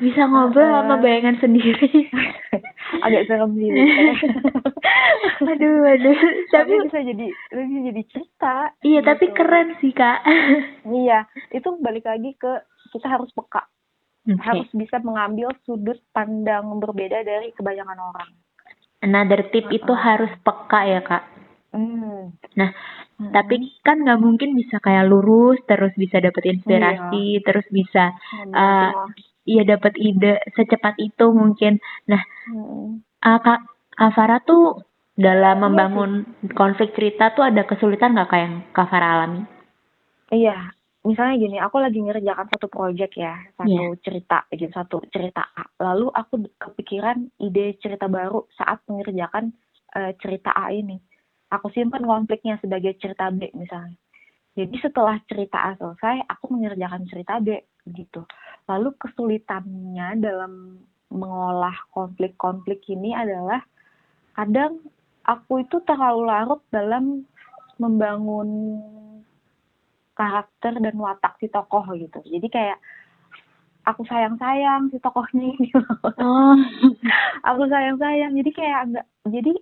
bisa 0.00 0.26
ngobrol 0.26 0.64
uh, 0.64 0.82
sama 0.82 0.96
bayangan 0.98 1.36
sendiri. 1.38 2.08
Agak 3.06 3.28
serem 3.28 3.52
sih. 3.54 3.70
aduh, 5.52 5.84
aduh. 5.84 6.16
Tapi, 6.50 6.72
tapi 6.72 6.72
bisa 6.88 7.00
jadi 7.04 7.26
bisa 7.52 7.78
jadi 7.92 8.02
cerita. 8.08 8.56
Iya, 8.80 9.00
gitu. 9.04 9.08
tapi 9.12 9.24
keren 9.36 9.68
sih, 9.78 9.92
Kak. 9.92 10.24
iya, 11.04 11.28
itu 11.52 11.68
balik 11.78 12.08
lagi 12.08 12.34
ke 12.34 12.64
kita 12.96 13.06
harus 13.06 13.30
peka 13.30 13.68
okay. 14.26 14.42
harus 14.44 14.68
bisa 14.76 15.00
mengambil 15.00 15.48
sudut 15.64 15.98
pandang 16.12 16.68
berbeda 16.78 17.24
dari 17.24 17.54
kebanyakan 17.56 17.98
orang. 17.98 18.30
Another 19.00 19.48
tip 19.48 19.64
uh 19.66 19.70
-uh. 19.72 19.78
itu 19.80 19.92
harus 19.96 20.32
peka 20.44 20.80
ya 20.84 21.00
kak. 21.00 21.24
Mm. 21.70 22.34
Nah, 22.58 22.70
mm. 23.16 23.30
tapi 23.32 23.54
kan 23.80 24.02
nggak 24.02 24.20
mungkin 24.20 24.52
bisa 24.58 24.82
kayak 24.82 25.08
lurus 25.08 25.62
terus 25.64 25.94
bisa 25.96 26.20
dapat 26.20 26.58
inspirasi 26.58 27.40
iya. 27.40 27.44
terus 27.46 27.66
bisa 27.70 28.12
uh, 28.52 28.90
iya 29.50 29.62
dapat 29.66 29.98
ide 29.98 30.38
secepat 30.54 30.94
itu 31.02 31.26
mungkin. 31.34 31.82
Nah, 32.06 32.22
mm. 32.46 33.02
uh, 33.26 33.38
kak 33.42 33.60
Kak 33.98 34.16
Farah 34.16 34.40
tuh 34.46 34.80
dalam 35.20 35.60
iya 35.60 35.64
membangun 35.66 36.12
konflik 36.56 36.96
cerita 36.96 37.36
tuh 37.36 37.44
ada 37.44 37.68
kesulitan 37.68 38.16
nggak 38.16 38.30
kayak 38.32 38.44
yang 38.48 38.56
Kak 38.72 38.88
Farah 38.88 39.10
alami? 39.20 39.42
Iya, 40.30 40.72
misalnya 41.04 41.34
gini, 41.36 41.56
aku 41.60 41.76
lagi 41.82 42.00
ngerjakan 42.00 42.48
satu 42.48 42.72
project 42.72 43.12
ya, 43.18 43.36
satu 43.60 43.92
yeah. 43.92 44.00
cerita, 44.00 44.48
gitu, 44.54 44.72
satu 44.72 44.96
cerita 45.12 45.42
A. 45.52 45.68
Lalu 45.82 46.06
aku 46.14 46.48
kepikiran 46.56 47.28
ide 47.42 47.76
cerita 47.82 48.08
baru 48.08 48.48
saat 48.56 48.80
mengerjakan 48.88 49.52
uh, 49.98 50.14
cerita 50.22 50.54
A 50.56 50.72
ini. 50.72 50.96
Aku 51.50 51.68
simpan 51.74 52.06
konfliknya 52.06 52.56
sebagai 52.62 52.96
cerita 52.96 53.28
B 53.34 53.50
misalnya. 53.52 53.98
Jadi 54.54 54.76
setelah 54.80 55.18
cerita 55.26 55.58
A 55.60 55.76
selesai, 55.76 56.24
aku 56.30 56.56
mengerjakan 56.56 57.04
cerita 57.10 57.42
B 57.42 57.58
gitu. 57.88 58.26
Lalu 58.68 58.92
kesulitannya 58.98 60.20
dalam 60.20 60.82
mengolah 61.10 61.74
konflik-konflik 61.90 62.86
ini 62.86 63.12
adalah 63.16 63.60
kadang 64.38 64.78
aku 65.26 65.66
itu 65.66 65.82
terlalu 65.84 66.30
larut 66.30 66.62
dalam 66.70 67.26
membangun 67.82 68.78
karakter 70.14 70.76
dan 70.78 70.94
watak 71.00 71.34
si 71.40 71.48
tokoh 71.48 71.82
gitu 71.96 72.20
jadi 72.28 72.46
kayak 72.52 72.78
aku 73.88 74.04
sayang 74.06 74.36
sayang 74.36 74.92
si 74.92 75.00
tokohnya 75.00 75.50
ini 75.50 75.68
oh. 76.20 76.56
aku 77.48 77.62
sayang 77.72 77.96
sayang 77.96 78.32
jadi 78.36 78.50
kayak 78.52 78.78
agak 78.86 79.06
jadi 79.26 79.52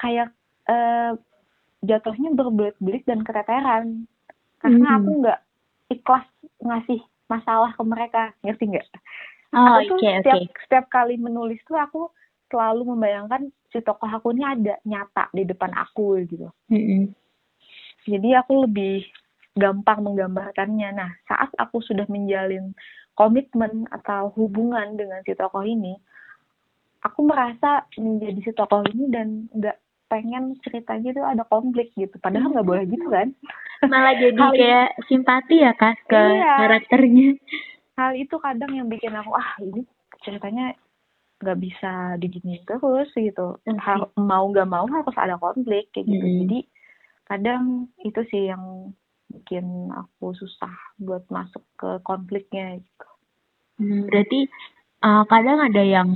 kayak 0.00 0.28
uh, 0.66 1.12
jatuhnya 1.84 2.32
berbelit-belit 2.34 3.04
dan 3.04 3.22
keteteran 3.22 4.08
karena 4.58 4.88
mm. 4.88 4.96
aku 4.98 5.10
nggak 5.22 5.40
ikhlas 5.92 6.26
ngasih 6.64 7.00
masalah 7.28 7.70
ke 7.76 7.82
mereka 7.84 8.32
ngerti 8.42 8.64
nggak 8.72 8.88
oh, 9.54 9.78
aku 9.78 9.80
tuh 9.94 9.96
okay, 10.00 10.12
setiap 10.20 10.38
okay. 10.40 10.48
setiap 10.66 10.86
kali 10.88 11.14
menulis 11.16 11.60
tuh 11.64 11.78
aku 11.78 12.08
selalu 12.48 12.96
membayangkan 12.96 13.52
si 13.68 13.78
tokoh 13.84 14.08
aku 14.08 14.32
ini 14.32 14.44
ada 14.44 14.74
nyata 14.88 15.28
di 15.36 15.44
depan 15.44 15.68
aku 15.76 16.24
gitu. 16.24 16.48
Mm-mm. 16.72 17.12
Jadi 18.08 18.32
aku 18.32 18.64
lebih 18.64 19.04
gampang 19.52 20.00
menggambarkannya. 20.00 20.88
Nah, 20.96 21.10
saat 21.28 21.52
aku 21.60 21.84
sudah 21.84 22.08
menjalin 22.08 22.72
komitmen 23.12 23.84
atau 23.92 24.32
hubungan 24.32 24.96
dengan 24.96 25.20
si 25.28 25.36
tokoh 25.36 25.60
ini, 25.66 25.92
aku 27.04 27.20
merasa 27.28 27.84
menjadi 28.00 28.40
si 28.40 28.52
tokoh 28.56 28.80
ini 28.88 29.04
dan 29.12 29.50
nggak 29.52 29.76
pengen 30.08 30.56
ceritanya 30.64 31.12
itu 31.12 31.22
ada 31.22 31.44
konflik 31.44 31.92
gitu. 31.94 32.16
Padahal 32.18 32.50
nggak 32.52 32.68
boleh 32.68 32.84
gitu 32.88 33.06
kan. 33.08 33.32
Malah 33.84 34.16
jadi 34.18 34.40
Hal- 34.40 34.56
kayak 34.56 34.88
simpati 35.06 35.56
ya 35.62 35.72
kak 35.76 35.96
ke 36.08 36.16
Iya. 36.18 36.52
karakternya. 36.58 37.28
Hal 37.94 38.12
itu 38.16 38.36
kadang 38.40 38.72
yang 38.74 38.88
bikin 38.88 39.14
aku 39.14 39.36
ah 39.36 39.54
ini 39.60 39.84
ceritanya 40.24 40.74
nggak 41.38 41.58
bisa 41.62 42.18
diginiin 42.18 42.66
terus 42.66 43.06
gitu. 43.14 43.60
Har- 43.78 44.10
mau 44.18 44.48
nggak 44.50 44.66
mau 44.66 44.88
harus 44.90 45.14
ada 45.14 45.38
konflik 45.38 45.92
kayak 45.94 46.08
gitu. 46.10 46.26
Mm-mm. 46.26 46.40
Jadi 46.48 46.58
kadang 47.28 47.62
itu 48.02 48.20
sih 48.32 48.50
yang 48.50 48.90
bikin 49.28 49.92
aku 49.92 50.32
susah 50.34 50.72
buat 50.96 51.28
masuk 51.28 51.60
ke 51.76 52.00
konfliknya 52.00 52.80
gitu. 52.80 53.08
Hmm, 53.78 54.08
berarti 54.08 54.48
uh, 55.04 55.22
kadang 55.28 55.62
ada 55.62 55.82
yang 55.84 56.08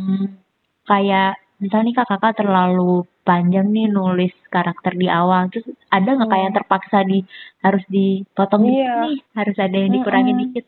kayak 0.82 1.38
misalnya 1.62 1.86
nih 1.86 1.94
kak 1.94 2.08
kakak 2.10 2.42
terlalu 2.42 3.06
panjang 3.22 3.70
nih 3.70 3.86
nulis 3.86 4.34
karakter 4.48 4.92
di 4.94 5.06
awal 5.06 5.46
terus 5.48 5.66
ada 5.88 6.10
nggak 6.10 6.28
kayak 6.28 6.42
yang 6.42 6.50
Hmm. 6.50 6.60
terpaksa 6.60 6.98
di 7.02 7.18
harus 7.60 7.84
dipotong 7.86 8.62
Iya. 8.66 8.94
nih 9.06 9.16
harus 9.32 9.56
ada 9.56 9.76
yang 9.76 9.92
dikurangin 9.92 10.34
Mm-mm. 10.34 10.44
dikit 10.50 10.66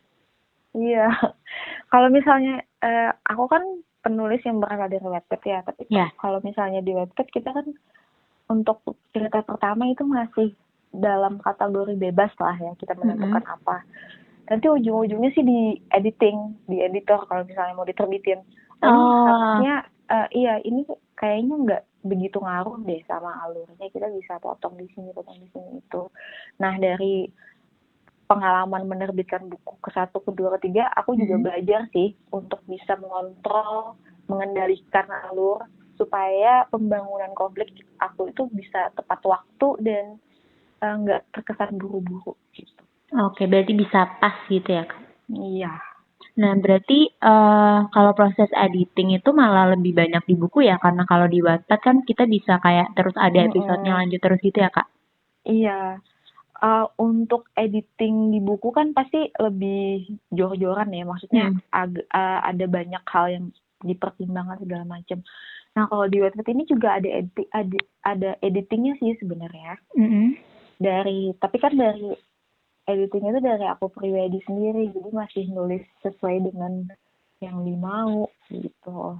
Iya. 0.75 1.07
Kalau 1.91 2.07
misalnya 2.09 2.59
eh, 2.79 3.11
aku 3.23 3.47
kan 3.47 3.63
penulis 4.03 4.43
yang 4.43 4.59
berasal 4.59 4.85
dari 4.85 5.01
Wattpad 5.01 5.41
ya, 5.41 5.59
tapi 5.63 5.87
Ya. 5.89 6.13
kalau 6.15 6.37
misalnya 6.43 6.77
di 6.79 6.93
Wattpad 6.93 7.27
kita 7.31 7.49
kan 7.49 7.65
untuk 8.45 8.77
cerita 9.09 9.41
pertama 9.41 9.89
itu 9.89 10.05
masih 10.05 10.53
dalam 10.91 11.41
kategori 11.41 11.97
bebas 11.97 12.29
lah 12.37 12.53
ya, 12.55 12.71
kita 12.77 12.93
menentukan 12.93 13.41
apa. 13.43 13.81
Nanti 14.45 14.69
ujung-ujungnya 14.69 15.33
sih 15.33 15.41
di 15.41 15.59
editing, 15.89 16.37
di 16.69 16.85
editor 16.85 17.25
kalau 17.25 17.41
misalnya 17.43 17.73
mau 17.73 17.83
diterbitin. 17.83 18.45
Oh, 18.85 19.25
harusnya 19.25 19.75
eh, 20.05 20.27
iya 20.37 20.61
ini 20.61 20.85
kayaknya 21.15 21.55
nggak 21.57 21.83
begitu 22.05 22.37
ngaruh 22.37 22.77
deh 22.85 23.01
sama 23.09 23.33
alurnya. 23.43 23.89
Kita 23.89 24.07
bisa 24.13 24.37
potong 24.37 24.77
di 24.77 24.85
sini, 24.93 25.09
potong 25.11 25.41
di 25.41 25.49
sini 25.49 25.81
itu. 25.81 26.01
Nah 26.61 26.73
dari 26.77 27.25
pengalaman 28.25 28.89
menerbitkan 28.89 29.45
buku 29.45 29.77
ke 29.81 29.89
satu, 29.93 30.17
kedua, 30.25 30.57
ketiga, 30.57 30.89
aku 30.97 31.13
juga 31.13 31.37
Mhm. 31.37 31.43
belajar 31.45 31.81
sih 31.93 32.17
untuk 32.33 32.61
bisa 32.65 32.97
mengontrol, 32.97 33.97
mengendalikan 34.25 35.05
alur 35.29 35.61
supaya 35.95 36.65
pembangunan 36.73 37.31
konflik 37.37 37.69
aku 38.01 38.33
itu 38.33 38.49
bisa 38.51 38.89
tepat 38.97 39.21
waktu 39.25 39.67
dan 39.85 40.05
eh, 40.83 40.95
nggak 41.01 41.21
terkesan 41.31 41.79
buru-buru 41.79 42.35
gitu. 42.51 42.83
Oke, 43.15 43.47
berarti 43.47 43.73
bisa 43.73 44.11
pas 44.19 44.35
gitu 44.51 44.69
ya 44.75 44.83
kak. 44.85 45.01
Iya. 45.31 45.73
Nah, 46.35 46.51
berarti 46.59 47.07
eh 47.07 47.79
kalau 47.95 48.11
proses 48.11 48.51
editing 48.51 49.15
itu 49.15 49.29
malah 49.31 49.71
lebih 49.71 49.95
banyak 49.95 50.23
di 50.27 50.35
buku 50.35 50.67
ya, 50.67 50.75
karena 50.83 51.07
kalau 51.07 51.31
di 51.31 51.39
Wattpad 51.39 51.79
kan 51.79 51.97
kita 52.03 52.27
bisa 52.27 52.59
kayak 52.59 52.91
terus 52.91 53.15
ada 53.15 53.39
episodenya 53.47 53.95
lanjut 54.03 54.19
terus 54.19 54.39
gitu 54.43 54.59
ya 54.59 54.67
kak. 54.67 54.87
Iya. 55.47 56.03
Eh, 56.55 56.85
untuk 56.99 57.51
editing 57.55 58.31
di 58.35 58.39
buku 58.43 58.71
kan 58.71 58.91
pasti 58.91 59.31
lebih 59.39 60.07
jor-joran 60.31 60.91
ya, 60.91 61.03
maksudnya 61.07 61.51
Hmm. 61.51 61.59
ag- 61.71 62.07
eh, 62.07 62.39
ada 62.51 62.65
banyak 62.67 63.03
hal 63.07 63.25
yang 63.31 63.45
dipertimbangkan 63.83 64.59
segala 64.63 64.83
macam. 64.83 65.19
Nah 65.75 65.83
kalau 65.91 66.07
di 66.07 66.23
Wattpad 66.23 66.47
ini 66.51 66.63
juga 66.63 66.95
ada 66.95 67.09
edit 67.11 67.47
ada, 67.51 67.79
ada 68.07 68.29
editingnya 68.39 68.95
sih 68.99 69.19
sebenarnya 69.19 69.75
Mm-mm. 69.93 70.39
dari 70.79 71.35
tapi 71.35 71.59
kan 71.59 71.75
dari 71.75 72.15
editingnya 72.85 73.37
itu 73.37 73.41
dari 73.41 73.65
aku 73.65 73.89
pribadi 73.89 74.39
sendiri 74.45 74.93
jadi 74.93 75.09
masih 75.09 75.45
nulis 75.51 75.83
sesuai 76.05 76.45
dengan 76.45 76.85
yang 77.41 77.65
dimau 77.65 78.29
gitu. 78.49 79.19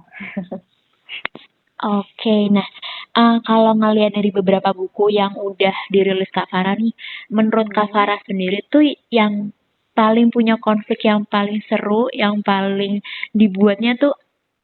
Oke, 1.76 2.48
nah 2.48 2.64
eh, 3.12 3.36
kalau 3.44 3.76
ngelihat 3.76 4.16
dari 4.16 4.32
beberapa 4.32 4.72
buku 4.72 5.12
yang 5.12 5.36
udah 5.36 5.76
dirilis 5.92 6.32
Kak 6.32 6.48
Farah 6.48 6.72
nih, 6.72 6.96
menurut 7.28 7.68
Kak 7.68 7.92
Hmm. 7.92 7.94
Farah 7.94 8.20
sendiri 8.24 8.64
tuh 8.72 8.80
yang 9.12 9.52
paling 9.92 10.32
punya 10.32 10.56
konflik 10.56 11.04
yang 11.04 11.28
paling 11.28 11.60
seru, 11.68 12.08
yang 12.16 12.40
paling 12.40 13.04
dibuatnya 13.36 13.96
tuh 14.00 14.16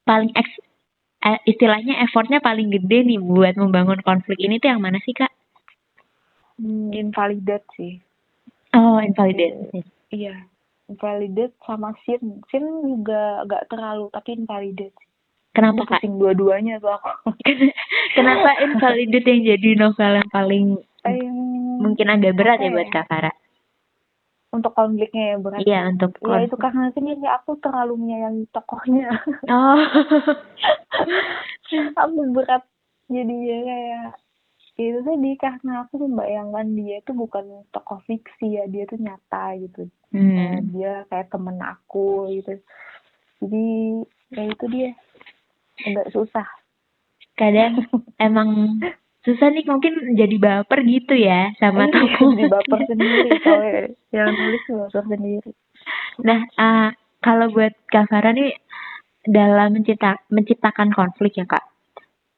paling 0.05 0.33
eks, 0.33 0.53
eh, 1.25 1.39
istilahnya 1.45 2.01
effortnya 2.01 2.41
paling 2.41 2.73
gede 2.73 3.05
nih 3.05 3.21
buat 3.21 3.61
membangun 3.61 4.01
konflik 4.01 4.41
ini 4.41 4.57
tuh 4.57 4.73
yang 4.73 4.81
mana 4.81 4.97
sih 5.05 5.13
Kak? 5.13 5.29
Hmm, 6.57 6.89
invalidate 6.93 7.65
sih. 7.77 8.01
Oh, 8.73 8.97
Invalidate. 8.97 9.85
Iya, 10.09 10.33
invalidate 10.89 11.53
sama 11.65 11.93
sin. 12.05 12.41
Sin 12.49 12.63
juga 12.85 13.45
agak 13.45 13.69
terlalu, 13.69 14.09
tapi 14.13 14.37
invalidate. 14.37 14.97
Kenapa 15.53 15.85
Kak? 15.85 16.01
pusing 16.01 16.17
dua-duanya 16.17 16.81
tuh 16.81 16.97
aku. 16.97 17.37
Kenapa 18.17 18.57
Invalidate 18.57 19.29
yang 19.29 19.41
jadi 19.53 19.69
novel 19.77 20.11
yang 20.21 20.31
paling 20.33 20.65
Em, 21.03 21.83
mungkin 21.83 22.07
agak 22.07 22.39
berat 22.39 22.63
apa 22.63 22.63
ya 22.63 22.71
buat 22.71 22.87
ya? 22.87 22.93
Kak 22.95 23.05
Farah? 23.11 23.35
Untuk 24.55 24.71
konfliknya 24.71 25.23
ya 25.33 25.37
berat. 25.37 25.59
Iya, 25.67 25.79
untuk 25.91 26.11
Ya 26.23 26.23
itu 26.23 26.31
konflik. 26.55 26.63
karena 26.63 26.85
sendiri 26.95 27.25
aku 27.27 27.51
terlalu 27.59 27.93
menyayangi 27.99 28.45
tokohnya. 28.55 29.09
Oh. 29.51 29.83
aku 32.01 32.19
berat 32.31 32.63
jadinya 33.11 33.57
kayak 33.67 33.83
ya 33.83 34.01
itu 34.73 34.99
tadi 35.05 35.31
karena 35.37 35.85
aku 35.85 36.01
membayangkan 36.01 36.73
dia 36.73 36.97
itu 36.97 37.13
bukan 37.13 37.61
tokoh 37.69 38.01
fiksi 38.09 38.57
ya 38.57 38.65
dia 38.65 38.89
tuh 38.89 38.97
nyata 38.97 39.53
gitu. 39.61 39.85
Hmm. 40.13 40.73
dia 40.73 41.05
kayak 41.09 41.29
temen 41.29 41.57
aku 41.61 42.29
gitu. 42.33 42.57
Jadi 43.41 43.67
ya 44.33 44.43
itu 44.49 44.65
dia. 44.73 44.91
Agak 45.85 46.09
susah. 46.13 46.47
Kadang 47.37 47.85
emang 48.17 48.81
susah 49.21 49.53
nih 49.53 49.65
mungkin 49.65 50.17
jadi 50.17 50.35
baper 50.41 50.79
gitu 50.85 51.13
ya 51.17 51.53
sama 51.61 51.85
Iya, 51.85 51.93
tokoh. 51.93 52.29
jadi 52.33 52.45
baper 52.49 52.79
sendiri. 52.89 53.29
Kalau 53.45 53.65
yang 54.09 54.29
nulis 54.33 54.63
baper 54.69 55.03
sendiri. 55.05 55.51
Nah, 56.21 56.39
eh, 56.45 56.89
kalau 57.21 57.45
buat 57.53 57.73
Kak 57.89 58.09
Farah 58.09 58.33
nih 58.33 58.57
dalam 59.25 59.77
mencipta 59.77 60.19
menciptakan 60.29 60.91
konflik 60.91 61.39
ya 61.39 61.45
Kak, 61.47 61.63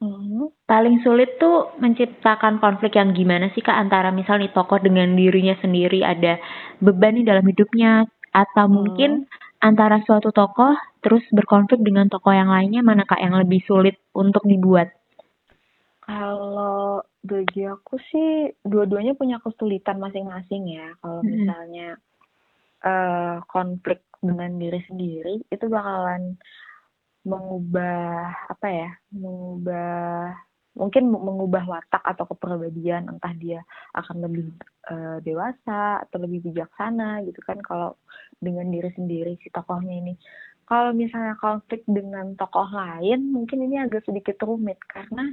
Hmm. 0.06 0.50
paling 0.70 1.02
sulit 1.02 1.38
tuh 1.42 1.74
menciptakan 1.82 2.62
konflik 2.62 2.94
yang 3.00 3.14
gimana 3.18 3.50
sih 3.54 3.62
Kak 3.66 3.74
antara 3.74 4.10
misal 4.14 4.38
nih 4.38 4.54
tokoh 4.54 4.78
dengan 4.78 5.14
dirinya 5.18 5.58
sendiri 5.62 6.06
ada 6.06 6.38
beban 6.82 7.18
nih 7.18 7.26
dalam 7.26 7.46
hidupnya 7.46 8.06
atau 8.34 8.66
Hmm. 8.70 8.76
mungkin 8.78 9.12
antara 9.62 10.02
suatu 10.06 10.30
tokoh 10.30 10.78
terus 11.02 11.24
berkonflik 11.34 11.82
dengan 11.82 12.06
tokoh 12.10 12.34
yang 12.34 12.50
lainnya 12.54 12.82
mana 12.86 13.04
Kak 13.10 13.22
yang 13.22 13.34
lebih 13.38 13.62
sulit 13.66 13.98
untuk 14.14 14.46
dibuat? 14.46 14.94
Kalau 16.06 17.02
bagi 17.26 17.66
aku 17.66 17.98
sih 18.14 18.54
dua-duanya 18.62 19.18
punya 19.18 19.42
kesulitan 19.42 19.98
masing-masing 19.98 20.70
ya. 20.70 20.94
Kalau 21.02 21.26
Mm-mm. 21.26 21.50
misalnya 21.50 21.98
eh 22.86 23.38
konflik 23.50 24.06
dengan 24.22 24.62
diri 24.62 24.82
sendiri 24.86 25.42
itu 25.50 25.66
bakalan 25.66 26.38
mengubah 27.26 28.32
apa 28.54 28.68
ya? 28.70 28.90
Mengubah 29.12 30.32
mungkin 30.76 31.08
mengubah 31.08 31.64
watak 31.64 32.04
atau 32.04 32.28
kepribadian 32.28 33.08
entah 33.08 33.32
dia 33.40 33.64
akan 33.96 34.28
lebih 34.28 34.52
eh, 34.92 35.18
dewasa 35.24 36.04
atau 36.04 36.18
lebih 36.20 36.52
bijaksana 36.52 37.24
gitu 37.24 37.40
kan 37.48 37.64
kalau 37.64 37.96
dengan 38.44 38.68
diri 38.68 38.92
sendiri 38.94 39.40
si 39.40 39.48
tokohnya 39.50 39.96
ini. 40.04 40.14
Kalau 40.66 40.92
misalnya 40.92 41.40
konflik 41.40 41.86
dengan 41.88 42.36
tokoh 42.36 42.68
lain 42.68 43.32
mungkin 43.32 43.64
ini 43.66 43.80
agak 43.86 44.04
sedikit 44.04 44.36
rumit 44.44 44.78
karena 44.92 45.32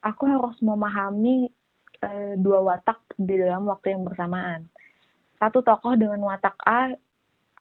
aku 0.00 0.24
harus 0.24 0.56
memahami 0.64 1.52
eh, 2.00 2.34
dua 2.40 2.64
watak 2.64 3.04
di 3.20 3.36
dalam 3.36 3.68
waktu 3.68 3.94
yang 3.94 4.02
bersamaan. 4.08 4.64
Satu 5.36 5.60
tokoh 5.60 5.92
dengan 6.00 6.24
watak 6.24 6.56
A 6.64 6.88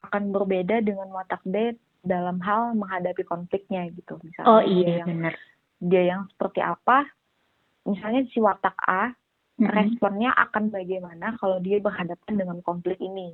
akan 0.08 0.32
berbeda 0.32 0.80
dengan 0.80 1.12
watak 1.12 1.44
B 1.44 1.76
dalam 2.06 2.38
hal 2.40 2.78
menghadapi 2.78 3.26
konfliknya 3.26 3.90
gitu. 3.92 4.22
Misalnya 4.22 4.48
Oh 4.48 4.62
dia 4.62 4.72
iya 4.72 4.96
yang 5.02 5.10
benar. 5.10 5.34
dia 5.82 6.04
yang 6.16 6.22
seperti 6.32 6.62
apa, 6.64 7.10
misalnya 7.84 8.24
si 8.32 8.40
watak 8.40 8.78
A 8.86 9.12
Mm-mm. 9.56 9.72
responnya 9.72 10.32
akan 10.36 10.68
bagaimana 10.70 11.36
kalau 11.40 11.58
dia 11.60 11.82
berhadapan 11.82 12.34
dengan 12.38 12.58
konflik 12.62 13.00
ini. 13.02 13.34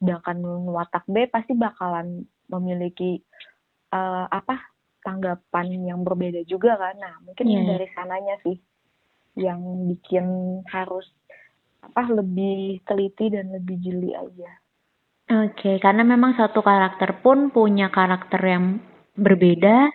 Sedangkan 0.00 0.42
watak 0.72 1.04
B 1.06 1.28
pasti 1.28 1.52
bakalan 1.54 2.24
memiliki 2.50 3.20
eh, 3.92 4.26
apa 4.30 4.58
tanggapan 5.02 5.86
yang 5.86 6.02
berbeda 6.02 6.42
juga 6.50 6.74
kan. 6.74 6.98
Nah, 6.98 7.14
mungkin 7.22 7.46
Iya, 7.46 7.60
iya. 7.62 7.68
dari 7.70 7.86
sananya 7.94 8.34
sih 8.42 8.58
yang 9.36 9.60
bikin 9.92 10.26
harus 10.72 11.06
apa 11.84 12.08
lebih 12.10 12.82
teliti 12.82 13.30
dan 13.30 13.52
lebih 13.54 13.78
jeli 13.78 14.10
aja. 14.16 14.50
Oke, 15.26 15.82
karena 15.82 16.06
memang 16.06 16.38
satu 16.38 16.62
karakter 16.62 17.18
pun 17.18 17.50
punya 17.50 17.90
karakter 17.90 18.38
yang 18.46 18.78
berbeda, 19.18 19.90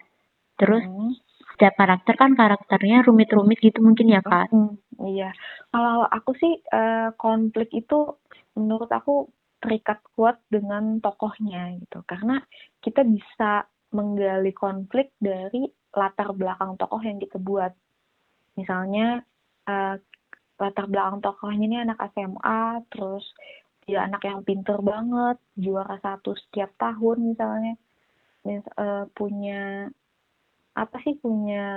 terus 0.60 0.84
Hmm. 0.84 1.16
setiap 1.56 1.80
karakter 1.80 2.20
kan 2.20 2.36
karakternya 2.36 3.06
rumit-rumit 3.08 3.64
gitu 3.64 3.80
mungkin 3.80 4.12
ya 4.12 4.20
kak? 4.20 4.52
Mm, 4.52 4.76
iya. 5.08 5.32
Kalau 5.72 6.04
aku 6.04 6.36
sih 6.36 6.54
uh, 6.74 7.16
konflik 7.16 7.72
itu 7.72 8.20
menurut 8.60 8.92
aku 8.92 9.32
terikat 9.64 10.04
kuat 10.18 10.42
dengan 10.52 11.00
tokohnya 11.00 11.80
gitu. 11.80 12.04
Karena 12.04 12.42
kita 12.84 13.06
bisa 13.08 13.64
menggali 13.96 14.52
konflik 14.52 15.16
dari 15.22 15.64
latar 15.96 16.36
belakang 16.36 16.76
tokoh 16.76 17.00
yang 17.04 17.22
kita 17.24 17.38
buat. 17.40 17.72
Misalnya 18.60 19.22
uh, 19.70 19.96
latar 20.60 20.86
belakang 20.92 21.24
tokohnya 21.24 21.66
ini 21.72 21.78
anak 21.88 22.00
SMA 22.12 22.84
terus 22.92 23.24
dia 23.92 24.08
anak 24.08 24.24
yang 24.24 24.48
pinter 24.48 24.80
banget 24.80 25.36
juara 25.60 26.00
satu 26.00 26.32
setiap 26.48 26.72
tahun 26.80 27.36
misalnya. 27.36 27.76
Mis, 28.48 28.64
uh, 28.80 29.06
punya 29.12 29.92
apa 30.72 30.96
sih 31.04 31.20
punya 31.20 31.68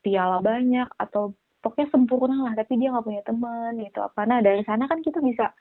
piala 0.00 0.40
banyak 0.40 0.88
atau 0.96 1.36
pokoknya 1.60 1.92
sempurna 1.92 2.36
lah 2.48 2.54
tapi 2.56 2.80
dia 2.80 2.88
nggak 2.88 3.04
punya 3.04 3.22
teman 3.22 3.76
gitu. 3.76 4.00
Karena 4.16 4.40
dari 4.40 4.64
sana 4.64 4.88
kan 4.88 5.04
kita 5.04 5.20
bisa 5.20 5.52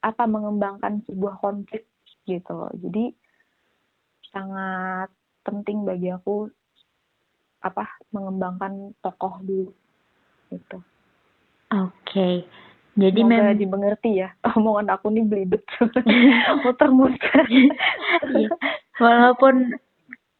apa 0.00 0.24
mengembangkan 0.24 1.04
sebuah 1.04 1.36
konflik 1.44 1.84
gitu 2.24 2.72
jadi 2.80 3.12
sangat 4.32 5.12
penting 5.44 5.84
bagi 5.86 6.10
aku 6.10 6.50
apa 7.60 7.84
mengembangkan 8.10 8.92
tokoh 9.04 9.40
dulu 9.44 9.72
gitu. 10.50 10.78
Oke. 11.74 11.92
okay. 12.02 12.34
Jadi 12.96 13.20
memang 13.22 13.60
dimengerti 13.60 14.24
ya. 14.24 14.32
Omongan 14.56 14.96
aku 14.96 15.12
nih 15.12 15.24
belibet. 15.28 15.62
Muter-muter. 16.64 17.44
Iya. 18.32 18.50
Walaupun 18.96 19.76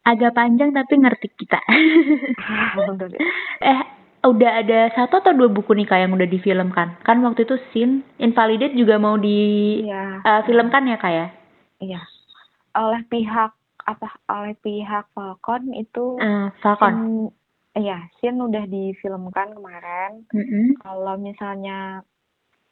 agak 0.01 0.33
panjang 0.33 0.73
tapi 0.73 0.93
ngerti 0.97 1.29
kita. 1.37 1.61
eh 3.69 3.79
udah 4.25 4.51
ada 4.65 4.89
satu 4.97 5.21
atau 5.21 5.37
dua 5.37 5.53
buku 5.53 5.77
nih 5.77 5.85
kak 5.85 6.01
yang 6.01 6.17
udah 6.17 6.25
difilmkan? 6.25 6.97
Kan 7.05 7.21
waktu 7.21 7.45
itu 7.45 7.61
Sin 7.69 8.01
Invalidate 8.17 8.73
juga 8.73 8.97
mau 8.97 9.21
di 9.21 9.37
ya. 9.85 10.25
uh, 10.25 10.41
filmkan 10.49 10.89
ya 10.89 10.97
kak 10.97 11.13
ya? 11.13 11.27
Iya. 11.77 12.01
Oleh 12.73 13.05
pihak 13.05 13.53
apa? 13.85 14.09
Oleh 14.33 14.57
pihak 14.57 15.13
Falcon 15.13 15.77
itu. 15.77 16.17
Uh, 16.17 16.49
Falcon. 16.65 17.29
Iya, 17.77 18.09
Sin 18.17 18.41
udah 18.41 18.65
difilmkan 18.65 19.53
kemarin. 19.53 20.25
Mm 20.33 20.45
-hmm. 20.49 20.65
Kalau 20.81 21.13
misalnya 21.21 22.01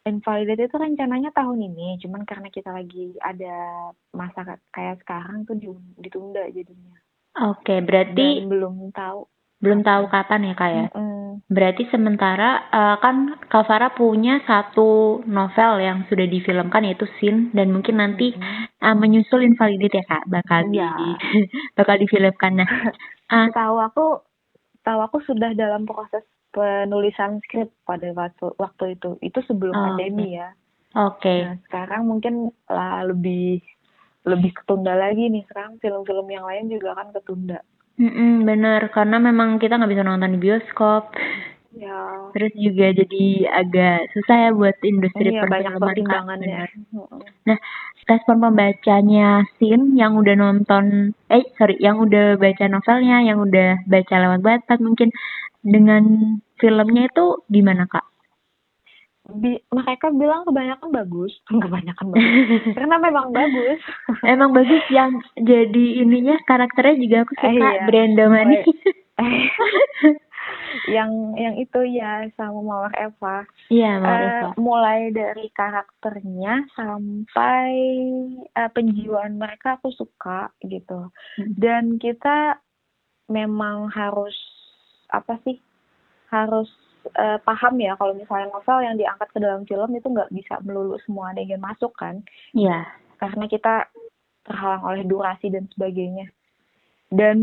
Invalidate 0.06 0.70
itu 0.70 0.76
rencananya 0.78 1.34
tahun 1.34 1.66
ini, 1.66 1.98
cuman 1.98 2.22
karena 2.22 2.46
kita 2.46 2.70
lagi 2.70 3.18
ada 3.18 3.90
masa 4.14 4.56
kayak 4.70 5.02
sekarang 5.02 5.42
tuh 5.42 5.58
ditunda 5.98 6.46
jadinya. 6.54 6.94
Oke, 7.36 7.74
okay, 7.74 7.78
berarti 7.82 8.40
Dan 8.40 8.48
belum 8.48 8.74
tahu. 8.94 9.26
Belum 9.56 9.80
tahu 9.82 10.08
kapan 10.12 10.52
ya 10.52 10.54
kak 10.54 10.70
ya? 10.70 10.86
Mm 10.88 10.92
-hmm. 10.94 11.28
Berarti 11.48 11.82
sementara 11.88 12.70
uh, 12.70 12.96
kan 13.00 13.40
Kavara 13.48 13.92
punya 13.92 14.40
satu 14.44 15.20
novel 15.24 15.80
yang 15.80 16.04
sudah 16.08 16.28
difilmkan 16.28 16.84
yaitu 16.84 17.08
Sin 17.18 17.50
dan 17.56 17.72
mungkin 17.72 17.98
nanti 17.98 18.36
mm 18.36 18.40
-hmm. 18.40 18.84
uh, 18.84 18.96
menyusul 18.96 19.42
Invalidate 19.42 20.00
ya 20.00 20.04
kak, 20.06 20.24
bakal 20.28 20.70
yeah. 20.70 20.92
di 20.96 21.08
bakal 21.78 21.96
difilmkan. 21.98 22.62
Nah, 22.62 22.68
uh, 23.34 23.48
tahu 23.50 23.76
aku 23.80 24.06
tahu 24.86 24.98
aku 25.02 25.18
sudah 25.26 25.50
dalam 25.56 25.82
proses 25.82 26.22
penulisan 26.56 27.44
skrip 27.44 27.68
pada 27.84 28.08
waktu 28.16 28.56
waktu 28.56 28.96
itu. 28.96 29.20
Itu 29.20 29.44
sebelum 29.44 29.76
oh, 29.76 29.84
pandemi 29.92 30.32
okay. 30.32 30.40
ya. 30.40 30.48
Oke. 30.96 31.20
Okay. 31.20 31.38
nah 31.44 31.56
sekarang 31.68 32.02
mungkin 32.08 32.34
lah 32.72 33.04
lebih 33.04 33.60
lebih 34.24 34.56
ketunda 34.56 34.96
lagi 34.96 35.28
nih. 35.28 35.44
Sekarang 35.44 35.76
film-film 35.84 36.26
yang 36.32 36.48
lain 36.48 36.72
juga 36.72 36.96
kan 36.96 37.12
ketunda. 37.12 37.60
Mm 38.00 38.12
-mm, 38.12 38.32
bener. 38.48 38.80
Karena 38.88 39.20
memang 39.20 39.60
kita 39.60 39.76
nggak 39.76 39.92
bisa 39.92 40.04
nonton 40.08 40.32
di 40.32 40.40
bioskop. 40.40 41.12
Ya. 41.76 42.32
Terus 42.32 42.56
juga 42.56 42.88
jadi 42.96 43.24
agak 43.52 44.08
susah 44.16 44.48
ya 44.48 44.50
buat 44.56 44.80
industri 44.80 45.28
iya, 45.28 45.44
banyak 45.44 45.76
pertimbangannya. 45.76 46.64
Nah 47.44 47.58
respon 48.08 48.40
pembacanya 48.40 49.44
Sin 49.60 49.92
yang 49.92 50.16
udah 50.16 50.34
nonton 50.40 51.12
eh 51.28 51.44
sorry 51.60 51.76
yang 51.76 52.00
udah 52.00 52.40
baca 52.40 52.64
novelnya 52.70 53.28
yang 53.28 53.44
udah 53.44 53.82
baca 53.84 54.14
lewat 54.14 54.40
batat 54.40 54.78
mungkin 54.80 55.12
dengan 55.60 56.04
filmnya 56.60 57.08
itu 57.08 57.26
gimana 57.50 57.84
kak? 57.88 58.04
Bi 59.26 59.58
mereka 59.74 60.14
bilang 60.14 60.46
kebanyakan 60.46 60.94
bagus, 60.94 61.34
kebanyakan 61.64 62.06
bagus, 62.14 62.62
karena 62.78 62.96
memang 63.02 63.34
bagus. 63.34 63.80
Emang 64.22 64.54
bagus 64.54 64.84
yang 64.94 65.18
jadi 65.34 65.84
ininya 66.06 66.38
karakternya 66.46 67.02
juga 67.02 67.16
aku 67.26 67.34
suka 67.34 67.50
eh, 67.50 67.58
iya. 67.58 67.84
Brenda 67.90 68.24
Mani. 68.30 68.58
yang 70.86 71.34
yang 71.34 71.58
itu 71.58 71.80
ya 71.90 72.22
sama 72.38 72.62
Mawar 72.62 72.94
Eva. 72.94 73.42
Iya 73.66 73.98
Mawar 73.98 74.22
uh, 74.22 74.26
Eva. 74.30 74.48
Mulai 74.62 75.10
dari 75.10 75.46
karakternya 75.50 76.54
sampai 76.78 77.72
uh, 78.54 78.70
penjiwaan 78.70 79.42
mereka 79.42 79.82
aku 79.82 79.90
suka 79.90 80.54
gitu. 80.62 81.10
Hmm. 81.10 81.50
Dan 81.58 81.84
kita 81.98 82.62
memang 83.26 83.90
harus 83.90 84.34
apa 85.10 85.38
sih 85.42 85.58
harus 86.44 86.68
uh, 87.16 87.40
paham 87.40 87.80
ya 87.80 87.96
kalau 87.96 88.12
misalnya 88.12 88.52
novel 88.52 88.78
yang 88.84 88.96
diangkat 89.00 89.28
ke 89.32 89.38
dalam 89.40 89.62
film 89.64 89.90
itu 89.96 90.08
nggak 90.12 90.30
bisa 90.34 90.54
melulu 90.60 91.00
semua 91.08 91.32
adegan 91.32 91.62
masuk 91.62 91.94
kan 91.96 92.20
iya 92.52 92.82
yeah. 92.82 92.84
karena 93.22 93.48
kita 93.48 93.88
terhalang 94.44 94.84
oleh 94.84 95.02
durasi 95.08 95.48
dan 95.48 95.64
sebagainya 95.72 96.28
dan 97.08 97.38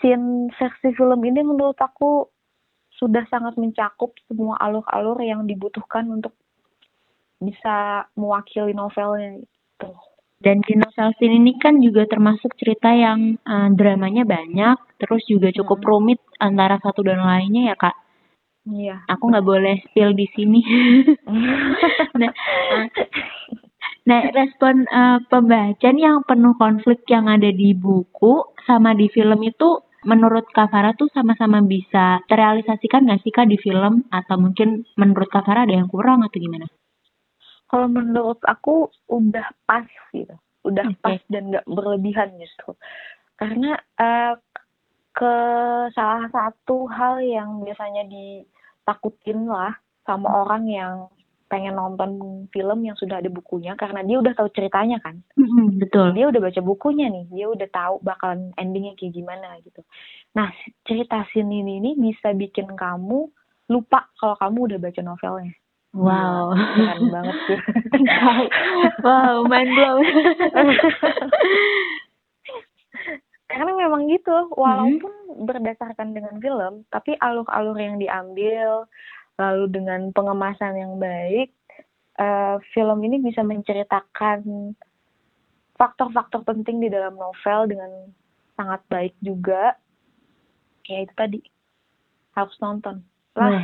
scene 0.00 0.48
versi 0.56 0.90
film 0.96 1.20
ini 1.22 1.44
menurut 1.44 1.76
aku 1.76 2.26
sudah 2.94 3.26
sangat 3.28 3.58
mencakup 3.58 4.14
semua 4.30 4.56
alur-alur 4.62 5.18
yang 5.20 5.44
dibutuhkan 5.44 6.06
untuk 6.08 6.32
bisa 7.42 8.06
mewakili 8.14 8.72
novelnya 8.72 9.42
itu. 9.42 9.90
Dan 10.40 10.60
di 10.60 10.76
novel 10.76 11.08
scene 11.16 11.40
ini 11.40 11.56
kan 11.56 11.80
juga 11.80 12.04
termasuk 12.04 12.52
cerita 12.60 12.92
yang 12.92 13.40
uh, 13.48 13.68
dramanya 13.72 14.28
banyak, 14.28 14.76
terus 15.00 15.24
juga 15.24 15.48
cukup 15.50 15.80
hmm. 15.80 15.88
rumit 15.88 16.20
antara 16.36 16.76
satu 16.80 17.00
dan 17.00 17.20
lainnya 17.20 17.72
ya 17.72 17.76
kak. 17.76 17.96
Iya. 18.64 19.04
Aku 19.12 19.28
nggak 19.28 19.44
boleh 19.44 19.76
spill 19.84 20.16
di 20.16 20.24
sini. 20.32 20.60
nah, 22.20 22.32
nah, 24.08 24.20
respon 24.32 24.88
uh, 24.88 25.20
pembacaan 25.28 25.98
yang 26.00 26.24
penuh 26.24 26.56
konflik 26.56 27.04
yang 27.12 27.28
ada 27.28 27.52
di 27.52 27.76
buku 27.76 28.56
sama 28.64 28.96
di 28.96 29.12
film 29.12 29.36
itu 29.44 29.84
menurut 30.08 30.48
Kak 30.52 30.72
Farah 30.72 30.96
tuh 30.96 31.12
sama-sama 31.12 31.60
bisa 31.60 32.24
terrealisasikan 32.24 33.04
nggak 33.04 33.20
sih 33.20 33.32
Kak 33.32 33.52
di 33.52 33.60
film? 33.60 34.08
Atau 34.08 34.40
mungkin 34.40 34.88
menurut 34.96 35.28
Kak 35.28 35.44
Farah 35.44 35.68
ada 35.68 35.76
yang 35.76 35.92
kurang 35.92 36.24
atau 36.24 36.40
gimana? 36.40 36.64
Kalau 37.68 37.88
menurut 37.92 38.40
aku 38.48 38.88
udah 39.12 39.44
pas 39.68 39.84
gitu. 40.16 40.32
Udah 40.64 40.88
okay. 40.88 41.00
pas 41.04 41.20
dan 41.28 41.52
nggak 41.52 41.68
berlebihan 41.68 42.32
gitu. 42.40 42.72
Karena 43.36 43.76
uh, 44.00 44.40
ke 45.14 45.34
salah 45.94 46.26
satu 46.32 46.90
hal 46.90 47.20
yang 47.20 47.60
biasanya 47.60 48.08
ditakutin 48.84 49.48
lah 49.48 49.72
sama 50.04 50.44
orang 50.44 50.68
yang 50.68 51.08
pengen 51.48 51.76
nonton 51.76 52.44
film 52.52 52.84
yang 52.84 52.96
sudah 53.00 53.24
ada 53.24 53.32
bukunya 53.32 53.72
karena 53.80 54.04
dia 54.04 54.20
udah 54.20 54.36
tahu 54.36 54.48
ceritanya 54.52 55.00
kan. 55.00 55.24
Mm-hmm, 55.40 55.80
betul. 55.80 56.12
Dia 56.12 56.28
udah 56.28 56.40
baca 56.44 56.60
bukunya 56.60 57.08
nih 57.08 57.24
dia 57.32 57.46
udah 57.48 57.68
tahu 57.72 58.04
bakalan 58.04 58.52
endingnya 58.60 58.92
kayak 59.00 59.16
gimana 59.16 59.56
gitu. 59.64 59.80
Nah 60.36 60.52
cerita 60.84 61.24
sini 61.32 61.64
ini 61.64 61.96
bisa 61.96 62.36
bikin 62.36 62.76
kamu 62.76 63.32
lupa 63.72 64.12
kalau 64.20 64.36
kamu 64.36 64.58
udah 64.68 64.78
baca 64.80 65.00
novelnya. 65.00 65.56
Wow. 65.94 66.52
Keren 66.52 67.08
banget 67.08 67.36
sih. 67.48 67.60
Wow 69.04 69.46
mind 69.46 69.70
blown 69.78 70.04
karena 73.50 73.72
memang 73.76 74.08
gitu 74.08 74.48
walaupun 74.56 75.12
hmm. 75.12 75.44
berdasarkan 75.44 76.16
dengan 76.16 76.40
film 76.40 76.82
tapi 76.88 77.14
alur-alur 77.20 77.76
yang 77.76 78.00
diambil 78.00 78.88
lalu 79.36 79.66
dengan 79.68 80.08
pengemasan 80.14 80.78
yang 80.78 80.96
baik 80.96 81.52
uh, 82.18 82.56
film 82.72 82.98
ini 83.02 83.20
bisa 83.20 83.42
menceritakan 83.42 84.74
faktor-faktor 85.74 86.46
penting 86.46 86.78
di 86.78 86.88
dalam 86.90 87.18
novel 87.18 87.60
dengan 87.70 87.90
sangat 88.54 88.80
baik 88.86 89.14
juga. 89.22 89.74
Ya 90.86 91.02
itu 91.02 91.14
tadi. 91.16 91.40
Harus 92.34 92.54
nonton. 92.58 93.02
Lah. 93.38 93.62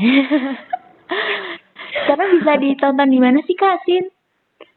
Karena 2.06 2.24
bisa 2.38 2.52
ditonton 2.58 3.10
di 3.10 3.18
mana 3.18 3.38
sih 3.46 3.54
kak 3.58 3.82
Sin? 3.86 4.06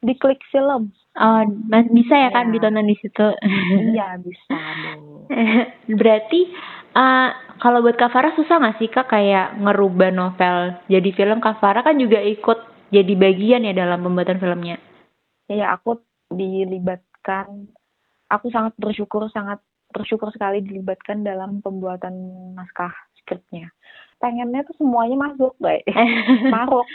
Di 0.02 0.14
klik 0.18 0.42
film 0.50 0.94
Oh, 1.14 1.46
bisa 1.94 2.14
ya, 2.18 2.30
ya 2.30 2.30
kan 2.34 2.50
ditonton 2.50 2.90
di 2.90 2.98
situ? 2.98 3.28
Iya 3.94 4.18
bisa 4.18 4.58
Berarti 6.02 6.50
uh, 6.98 7.30
kalau 7.62 7.86
buat 7.86 8.02
Kavara 8.02 8.34
susah 8.34 8.58
nggak 8.58 8.78
sih 8.82 8.90
kak 8.90 9.14
kayak 9.14 9.62
ngerubah 9.62 10.10
novel 10.10 10.74
jadi 10.90 11.10
film? 11.14 11.38
Kavara 11.38 11.86
kan 11.86 12.02
juga 12.02 12.18
ikut 12.18 12.90
jadi 12.90 13.14
bagian 13.14 13.62
ya 13.62 13.78
dalam 13.78 14.02
pembuatan 14.02 14.42
filmnya. 14.42 14.82
Iya 15.54 15.78
aku 15.78 16.02
dilibatkan. 16.34 17.70
Aku 18.34 18.50
sangat 18.50 18.74
bersyukur, 18.82 19.30
sangat 19.30 19.62
bersyukur 19.94 20.34
sekali 20.34 20.66
dilibatkan 20.66 21.22
dalam 21.22 21.62
pembuatan 21.62 22.18
naskah 22.58 22.90
skripnya 23.22 23.70
pengennya 24.24 24.64
tuh 24.64 24.80
semuanya 24.80 25.20
masuk 25.20 25.52
baik 25.60 25.84
maruk 26.56 26.88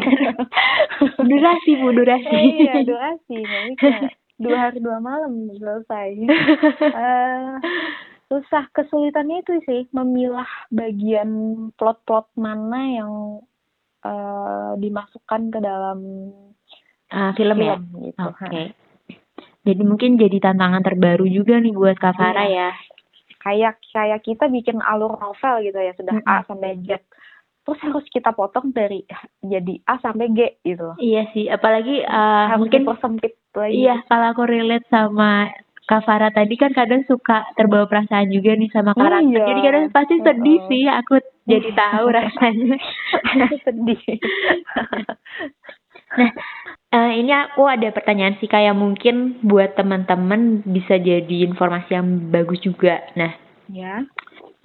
durasi 1.28 1.70
bu 1.76 1.92
durasi 1.92 2.40
iya 2.56 2.80
durasi 2.80 3.36
jadi 3.44 3.72
kayak 3.76 4.16
dua 4.40 4.56
hari 4.56 4.80
dua 4.80 4.96
malam 5.04 5.52
selesai 5.52 6.08
uh, 6.96 7.60
susah 8.32 8.64
kesulitannya 8.72 9.44
itu 9.44 9.60
sih 9.68 9.84
memilah 9.92 10.48
bagian 10.72 11.28
plot-plot 11.76 12.32
mana 12.40 12.80
yang 12.88 13.12
uh, 14.00 14.72
dimasukkan 14.80 15.52
ke 15.52 15.58
dalam 15.60 15.98
uh, 17.12 17.32
film, 17.36 17.60
film 17.60 17.68
ya 17.68 17.76
gitu. 17.76 18.16
oke 18.16 18.40
okay. 18.40 18.72
jadi 19.68 19.82
mungkin 19.84 20.16
jadi 20.16 20.40
tantangan 20.40 20.88
terbaru 20.88 21.28
juga 21.28 21.60
nih 21.60 21.76
buat 21.76 22.00
Kak 22.00 22.16
Farah 22.16 22.48
iya. 22.48 22.72
ya 22.72 22.90
kayak 23.40 23.80
kayak 23.90 24.20
kita 24.22 24.46
bikin 24.46 24.78
alur 24.84 25.16
novel 25.16 25.64
gitu 25.64 25.80
ya 25.80 25.92
sudah 25.96 26.14
mm 26.20 26.24
-hmm. 26.24 26.40
A 26.40 26.46
sampai 26.46 26.78
Z 26.84 27.00
terus 27.60 27.80
harus 27.84 28.06
kita 28.08 28.30
potong 28.32 28.72
dari 28.72 29.04
jadi 29.52 29.74
A 29.88 29.98
sampai 30.00 30.32
G 30.32 30.40
gitu 30.64 30.96
iya 31.00 31.28
sih 31.32 31.48
apalagi 31.48 32.04
uh, 32.04 32.54
harus 32.54 32.68
mungkin 32.68 32.84
persempit 32.86 33.34
lagi 33.56 33.74
iya 33.74 34.00
kalau 34.06 34.32
aku 34.32 34.44
relate 34.46 34.86
sama 34.92 35.50
Kak 35.90 36.06
Farah 36.06 36.30
tadi 36.30 36.54
kan 36.54 36.70
kadang 36.70 37.02
suka 37.10 37.50
terbawa 37.58 37.90
perasaan 37.90 38.30
juga 38.30 38.54
nih 38.54 38.70
sama 38.70 38.94
karakter. 38.94 39.26
Iya. 39.26 39.42
Jadi 39.42 39.60
kadang 39.66 39.84
pasti 39.90 40.14
sedih 40.22 40.54
uh 40.54 40.62
-uh. 40.62 40.68
sih. 40.70 40.84
Aku 40.86 41.14
jadi 41.50 41.70
tahu 41.82 42.06
rasanya. 42.14 42.78
sedih. 43.66 44.02
nah, 46.14 46.30
uh, 46.94 47.12
ini 47.14 47.32
aku 47.32 47.66
ada 47.66 47.88
pertanyaan 47.94 48.36
sih 48.38 48.50
kayak 48.50 48.74
mungkin 48.74 49.40
buat 49.42 49.74
teman-teman 49.78 50.62
bisa 50.66 50.98
jadi 50.98 51.36
informasi 51.50 51.90
yang 51.94 52.30
bagus 52.30 52.60
juga. 52.62 53.02
Nah, 53.14 53.32
ya. 53.70 54.04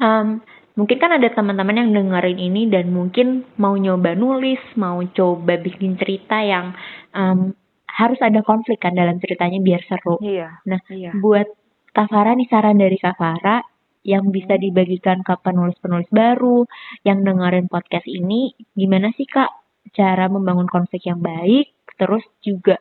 Um, 0.02 0.44
mungkin 0.76 0.98
kan 1.00 1.16
ada 1.16 1.32
teman-teman 1.32 1.88
yang 1.88 1.90
dengerin 1.96 2.40
ini 2.42 2.68
dan 2.68 2.92
mungkin 2.92 3.48
mau 3.56 3.74
nyoba 3.78 4.14
nulis, 4.18 4.60
mau 4.76 5.00
coba 5.16 5.56
bikin 5.62 5.96
cerita 5.96 6.44
yang 6.44 6.76
um, 7.16 7.56
harus 7.88 8.20
ada 8.20 8.44
konflik 8.44 8.84
kan 8.84 8.92
dalam 8.92 9.22
ceritanya 9.24 9.64
biar 9.64 9.82
seru. 9.88 10.20
Iya. 10.20 10.60
Nah, 10.68 10.82
iya. 10.92 11.16
buat 11.16 11.48
Kavara 11.96 12.36
nih 12.36 12.52
saran 12.52 12.76
dari 12.76 13.00
Kavara 13.00 13.64
yang 14.06 14.30
bisa 14.30 14.60
dibagikan 14.60 15.24
ke 15.24 15.34
penulis-penulis 15.42 16.12
baru 16.12 16.68
yang 17.08 17.24
dengerin 17.24 17.72
podcast 17.72 18.06
ini, 18.06 18.54
gimana 18.76 19.16
sih 19.16 19.26
Kak 19.26 19.50
cara 19.96 20.28
membangun 20.28 20.68
konflik 20.68 21.08
yang 21.08 21.24
baik, 21.24 21.72
terus 22.00 22.24
juga 22.46 22.80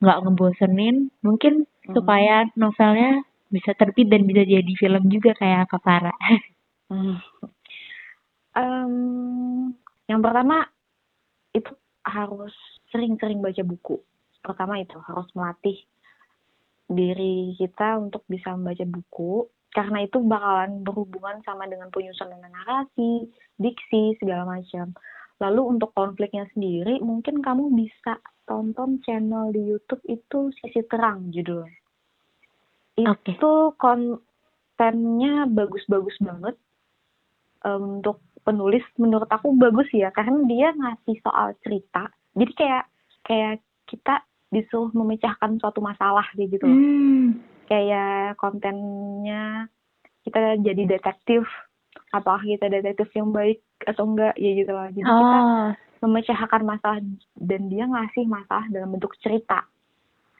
nggak 0.00 0.20
ngebosenin, 0.24 1.12
mungkin 1.20 1.64
hmm. 1.64 1.92
supaya 1.92 2.48
novelnya 2.56 3.20
bisa 3.50 3.74
terbit 3.74 4.08
dan 4.08 4.24
bisa 4.24 4.46
jadi 4.46 4.72
film 4.78 5.10
juga 5.10 5.36
kayak 5.36 5.68
Kavara. 5.68 6.14
hmm. 6.88 7.16
um, 8.56 8.94
yang 10.08 10.20
pertama 10.22 10.64
itu 11.52 11.74
harus 12.06 12.54
sering-sering 12.88 13.42
baca 13.42 13.60
buku 13.66 14.00
pertama 14.40 14.80
itu 14.80 14.96
harus 15.04 15.28
melatih 15.36 15.76
diri 16.90 17.54
kita 17.54 18.00
untuk 18.00 18.26
bisa 18.26 18.50
membaca 18.56 18.82
buku 18.88 19.46
karena 19.70 20.02
itu 20.02 20.18
bakalan 20.26 20.82
berhubungan 20.82 21.38
sama 21.46 21.70
dengan 21.70 21.94
penyusunan 21.94 22.42
narasi, 22.42 23.30
diksi, 23.54 24.18
segala 24.18 24.42
macam. 24.42 24.90
Lalu 25.38 25.78
untuk 25.78 25.94
konfliknya 25.94 26.50
sendiri, 26.50 26.98
mungkin 26.98 27.38
kamu 27.38 27.70
bisa 27.78 28.18
tonton 28.50 28.98
channel 29.06 29.54
di 29.54 29.62
YouTube 29.62 30.02
itu 30.10 30.50
Sisi 30.58 30.82
Terang 30.90 31.30
judulnya. 31.30 31.70
Okay. 32.98 33.38
Itu 33.38 33.78
kontennya 33.78 35.46
bagus-bagus 35.46 36.18
banget 36.18 36.58
um, 37.62 38.02
untuk 38.02 38.18
penulis. 38.42 38.82
Menurut 38.98 39.30
aku 39.30 39.54
bagus 39.54 39.86
ya, 39.94 40.10
karena 40.10 40.42
dia 40.50 40.74
ngasih 40.74 41.22
soal 41.22 41.54
cerita. 41.62 42.10
Jadi 42.34 42.52
kayak 42.58 42.84
kayak 43.22 43.62
kita 43.86 44.26
disuruh 44.50 44.90
memecahkan 44.90 45.62
suatu 45.62 45.78
masalah 45.78 46.26
gitu 46.34 46.66
hmm. 46.66 47.38
kayak 47.70 48.34
kontennya 48.34 49.70
kita 50.26 50.58
jadi 50.58 50.98
detektif 50.98 51.46
apakah 52.10 52.42
kita 52.42 52.66
detektif 52.66 53.06
yang 53.14 53.30
baik 53.30 53.62
atau 53.86 54.10
enggak 54.10 54.34
ya 54.34 54.50
gitu 54.58 54.72
lah 54.74 54.90
jadi 54.90 55.06
oh. 55.06 55.14
kita 55.14 55.38
memecahkan 56.00 56.64
masalah 56.64 57.00
dan 57.36 57.62
dia 57.68 57.84
ngasih 57.84 58.24
masalah 58.24 58.66
dalam 58.72 58.96
bentuk 58.96 59.12
cerita. 59.20 59.68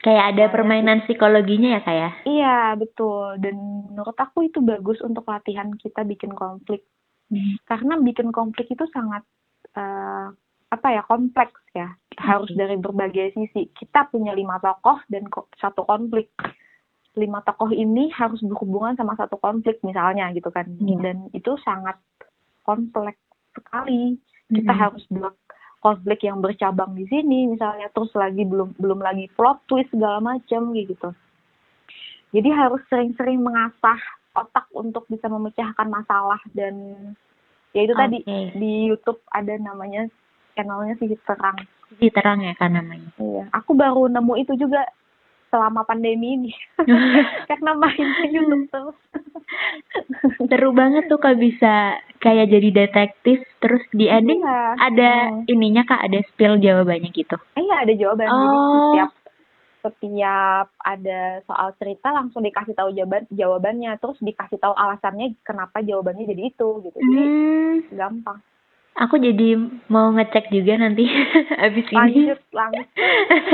Kayak 0.00 0.32
ada 0.32 0.44
permainan 0.48 1.04
psikologinya 1.04 1.76
ya 1.76 1.80
kayak 1.84 2.00
ya? 2.00 2.10
iya 2.24 2.58
betul. 2.72 3.36
Dan 3.36 3.84
menurut 3.92 4.16
aku 4.16 4.48
itu 4.48 4.64
bagus 4.64 4.96
untuk 5.04 5.28
latihan 5.28 5.68
kita 5.76 6.04
bikin 6.08 6.32
konflik. 6.32 6.84
Hmm. 7.30 7.54
karena 7.62 7.94
bikin 8.02 8.34
konflik 8.34 8.66
itu 8.74 8.82
sangat 8.90 9.22
uh, 9.78 10.34
apa 10.66 10.88
ya 10.90 11.02
kompleks 11.06 11.62
ya. 11.76 11.94
Harus 12.16 12.50
dari 12.56 12.74
berbagai 12.80 13.36
sisi. 13.36 13.70
Kita 13.70 14.10
punya 14.10 14.34
lima 14.34 14.58
tokoh 14.58 14.98
dan 15.06 15.28
satu 15.60 15.86
konflik. 15.86 16.32
Lima 17.14 17.44
tokoh 17.46 17.70
ini 17.70 18.10
harus 18.10 18.42
berhubungan 18.42 18.98
sama 18.98 19.14
satu 19.14 19.38
konflik 19.38 19.78
misalnya 19.86 20.32
gitu 20.34 20.48
kan. 20.50 20.74
Yeah. 20.80 20.98
dan 21.04 21.16
itu 21.36 21.54
sangat 21.62 22.00
kompleks 22.66 23.20
sekali. 23.54 24.18
Kita 24.50 24.66
mm 24.66 24.74
-hmm. 24.74 24.82
harus 24.82 25.04
konflik 25.80 26.24
yang 26.28 26.44
bercabang 26.44 26.92
di 26.92 27.08
sini 27.08 27.48
misalnya 27.48 27.88
terus 27.90 28.12
lagi 28.12 28.44
belum 28.44 28.76
belum 28.76 29.00
lagi 29.00 29.26
plot 29.32 29.64
twist 29.66 29.90
segala 29.90 30.20
macam 30.20 30.76
gitu. 30.76 31.10
Jadi 32.30 32.48
harus 32.52 32.78
sering-sering 32.86 33.42
mengasah 33.42 33.98
otak 34.38 34.70
untuk 34.70 35.02
bisa 35.10 35.26
memecahkan 35.26 35.88
masalah 35.90 36.38
dan 36.54 36.94
ya 37.74 37.82
itu 37.82 37.94
okay. 37.96 38.02
tadi 38.06 38.18
di 38.54 38.72
YouTube 38.86 39.18
ada 39.34 39.56
namanya 39.58 40.06
channelnya 40.54 40.94
sih 41.02 41.10
terang. 41.26 41.58
Sih 41.98 42.12
terang 42.14 42.44
ya 42.44 42.54
kan 42.54 42.76
namanya. 42.76 43.10
Iya 43.18 43.50
aku 43.50 43.74
baru 43.74 44.06
nemu 44.06 44.34
itu 44.38 44.54
juga 44.60 44.86
selama 45.50 45.82
pandemi 45.84 46.38
ini 46.38 46.52
karena 47.50 47.74
main 47.74 48.08
YouTube 48.30 48.70
terus 48.70 48.98
seru 50.46 50.70
banget 50.70 51.10
tuh 51.10 51.18
kak 51.18 51.36
bisa 51.36 51.98
kayak 52.22 52.48
jadi 52.48 52.68
detektif 52.86 53.42
terus 53.58 53.82
di 53.90 54.06
ending 54.06 54.40
iya. 54.40 54.78
ada 54.78 55.10
hmm. 55.34 55.50
ininya 55.50 55.82
kak 55.84 56.06
ada 56.06 56.22
spill 56.32 56.56
jawabannya 56.62 57.10
gitu 57.10 57.36
iya 57.58 57.82
ada 57.82 57.92
jawaban 57.98 58.30
oh. 58.30 58.38
jadi 58.38 58.58
setiap 58.62 59.10
setiap 59.80 60.66
ada 60.76 61.20
soal 61.48 61.72
cerita 61.80 62.12
langsung 62.12 62.44
dikasih 62.44 62.76
tahu 62.76 62.92
jawaban 62.92 63.24
jawabannya 63.32 63.96
terus 63.98 64.20
dikasih 64.20 64.60
tahu 64.60 64.76
alasannya 64.76 65.34
kenapa 65.42 65.80
jawabannya 65.80 66.28
jadi 66.28 66.42
itu 66.52 66.68
gitu 66.84 66.98
jadi 67.00 67.22
hmm. 67.26 67.96
gampang 67.96 68.38
Aku 69.00 69.16
jadi 69.16 69.56
mau 69.88 70.12
ngecek 70.12 70.52
juga 70.52 70.76
nanti 70.76 71.08
abis 71.64 71.86
ini. 71.88 72.28
Lanjut, 72.28 72.40
lanjut. 72.52 72.86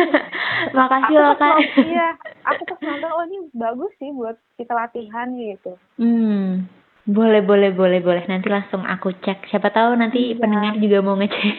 Makasih 0.76 1.16
loh 1.22 1.35
kak. 1.38 1.56
Iya, 1.87 2.18
aku 2.50 2.62
pas 2.66 2.80
nonton 2.82 3.11
oh 3.14 3.24
ini 3.30 3.38
bagus 3.54 3.92
sih 4.02 4.11
buat 4.11 4.35
kita 4.59 4.74
latihan 4.74 5.30
gitu. 5.38 5.78
Hmm, 6.02 6.66
boleh 7.06 7.46
boleh 7.46 7.70
boleh 7.70 8.02
boleh. 8.02 8.26
Nanti 8.26 8.50
langsung 8.50 8.82
aku 8.82 9.14
cek. 9.22 9.46
Siapa 9.46 9.70
tahu 9.70 9.94
nanti 9.94 10.35
iya. 10.35 10.38
pendengar 10.42 10.74
juga 10.82 10.98
mau 11.06 11.14
ngecek. 11.14 11.56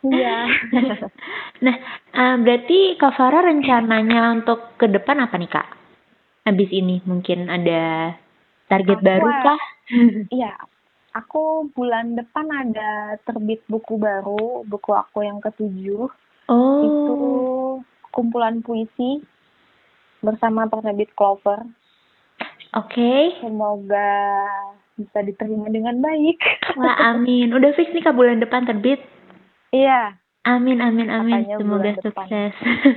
Iya. 0.00 0.36
nah, 1.64 1.76
uh, 2.16 2.36
berarti 2.40 2.98
Kak 2.98 3.14
Farah 3.14 3.46
rencananya 3.46 4.42
untuk 4.42 4.74
ke 4.74 4.90
depan 4.90 5.22
apa 5.22 5.38
nih 5.38 5.50
Kak? 5.54 5.68
Abis 6.50 6.70
ini 6.74 6.98
mungkin 7.06 7.46
ada 7.46 8.16
target 8.66 8.98
aku, 8.98 9.06
baru 9.06 9.28
kah? 9.44 9.60
Iya, 10.32 10.56
aku 11.14 11.70
bulan 11.74 12.14
depan 12.14 12.46
ada 12.50 13.18
terbit 13.26 13.62
buku 13.66 13.98
baru, 13.98 14.62
buku 14.66 14.90
aku 14.94 15.26
yang 15.26 15.42
ketujuh. 15.42 16.06
Oh. 16.50 16.82
Itu 16.82 17.16
kumpulan 18.10 18.62
puisi 18.62 19.22
bersama 20.20 20.66
penerbit 20.66 21.10
Clover. 21.14 21.62
Oke. 22.76 22.94
Okay. 22.94 23.22
Semoga 23.42 24.12
bisa 24.94 25.18
diterima 25.24 25.66
dengan 25.72 25.98
baik. 25.98 26.38
Wah, 26.78 27.14
amin. 27.14 27.50
Udah 27.50 27.74
fix 27.74 27.90
nih 27.90 28.04
ke 28.04 28.12
bulan 28.14 28.38
depan 28.38 28.68
terbit? 28.68 29.00
Iya. 29.74 30.14
Amin, 30.46 30.80
amin, 30.80 31.08
amin. 31.12 31.44
Katanya 31.44 31.56
Semoga 31.60 31.90
sukses. 32.00 32.54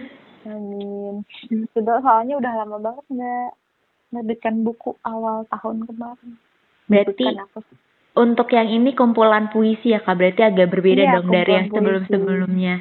amin. 0.54 1.26
Sudah 1.73 1.99
soalnya 2.04 2.39
udah 2.39 2.52
lama 2.63 2.78
banget 2.80 3.06
nggak 3.10 3.49
menerbitkan 4.13 4.56
buku 4.62 4.93
awal 5.02 5.43
tahun 5.49 5.89
kemarin. 5.89 6.38
Berarti 6.86 7.26
untuk 8.13 8.47
yang 8.54 8.69
ini 8.69 8.93
kumpulan 8.93 9.49
puisi 9.49 9.93
ya 9.93 10.02
kak, 10.02 10.17
berarti 10.17 10.41
agak 10.45 10.69
berbeda 10.69 11.04
iya, 11.04 11.13
dong 11.17 11.34
dari 11.34 11.52
yang 11.54 11.67
sebelum-sebelumnya. 11.73 12.76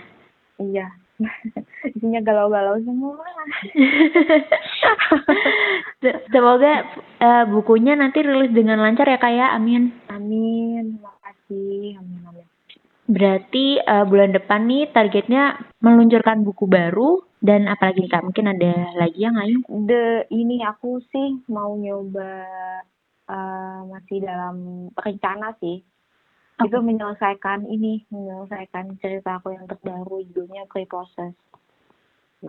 Iya, 0.61 0.87
isinya 1.97 2.21
galau-galau 2.21 2.77
semua. 2.85 3.16
Semoga 6.29 6.73
uh, 7.21 7.45
bukunya 7.49 7.97
nanti 7.97 8.21
rilis 8.21 8.53
dengan 8.53 8.81
lancar 8.85 9.09
ya 9.09 9.16
kak 9.16 9.33
ya, 9.33 9.57
amin. 9.57 9.92
Amin, 10.12 11.01
makasih, 11.01 11.97
amin 11.97 12.21
amin. 12.29 12.47
Berarti 13.09 13.81
uh, 13.83 14.05
bulan 14.09 14.33
depan 14.37 14.68
nih 14.68 14.88
targetnya 14.92 15.59
meluncurkan 15.83 16.45
buku 16.47 16.64
baru, 16.64 17.25
Dan 17.42 17.66
apalagi 17.66 18.07
Kak, 18.07 18.23
mungkin 18.23 18.55
ada 18.55 18.95
lagi 18.95 19.18
yang 19.18 19.35
lain? 19.35 19.66
The 19.66 20.31
ini 20.31 20.62
aku 20.62 21.03
sih 21.11 21.42
mau 21.51 21.75
nyoba 21.75 22.47
uh, 23.33 23.81
masih 23.88 24.21
dalam 24.21 24.88
rencana 24.92 25.57
sih. 25.59 25.81
Oh. 26.61 26.68
Itu 26.68 26.85
menyelesaikan 26.85 27.64
ini, 27.64 28.05
menyelesaikan 28.12 29.01
cerita 29.01 29.40
aku 29.40 29.57
yang 29.57 29.64
terbaru 29.64 30.21
judulnya 30.29 30.68
Pre-Process. 30.68 31.33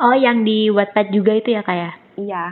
Oh, 0.01 0.15
yang 0.17 0.43
di 0.43 0.73
Wattpad 0.73 1.13
juga 1.13 1.37
itu 1.37 1.53
ya 1.53 1.61
Kak 1.61 1.77
ya? 1.77 1.91
Iya. 2.17 2.45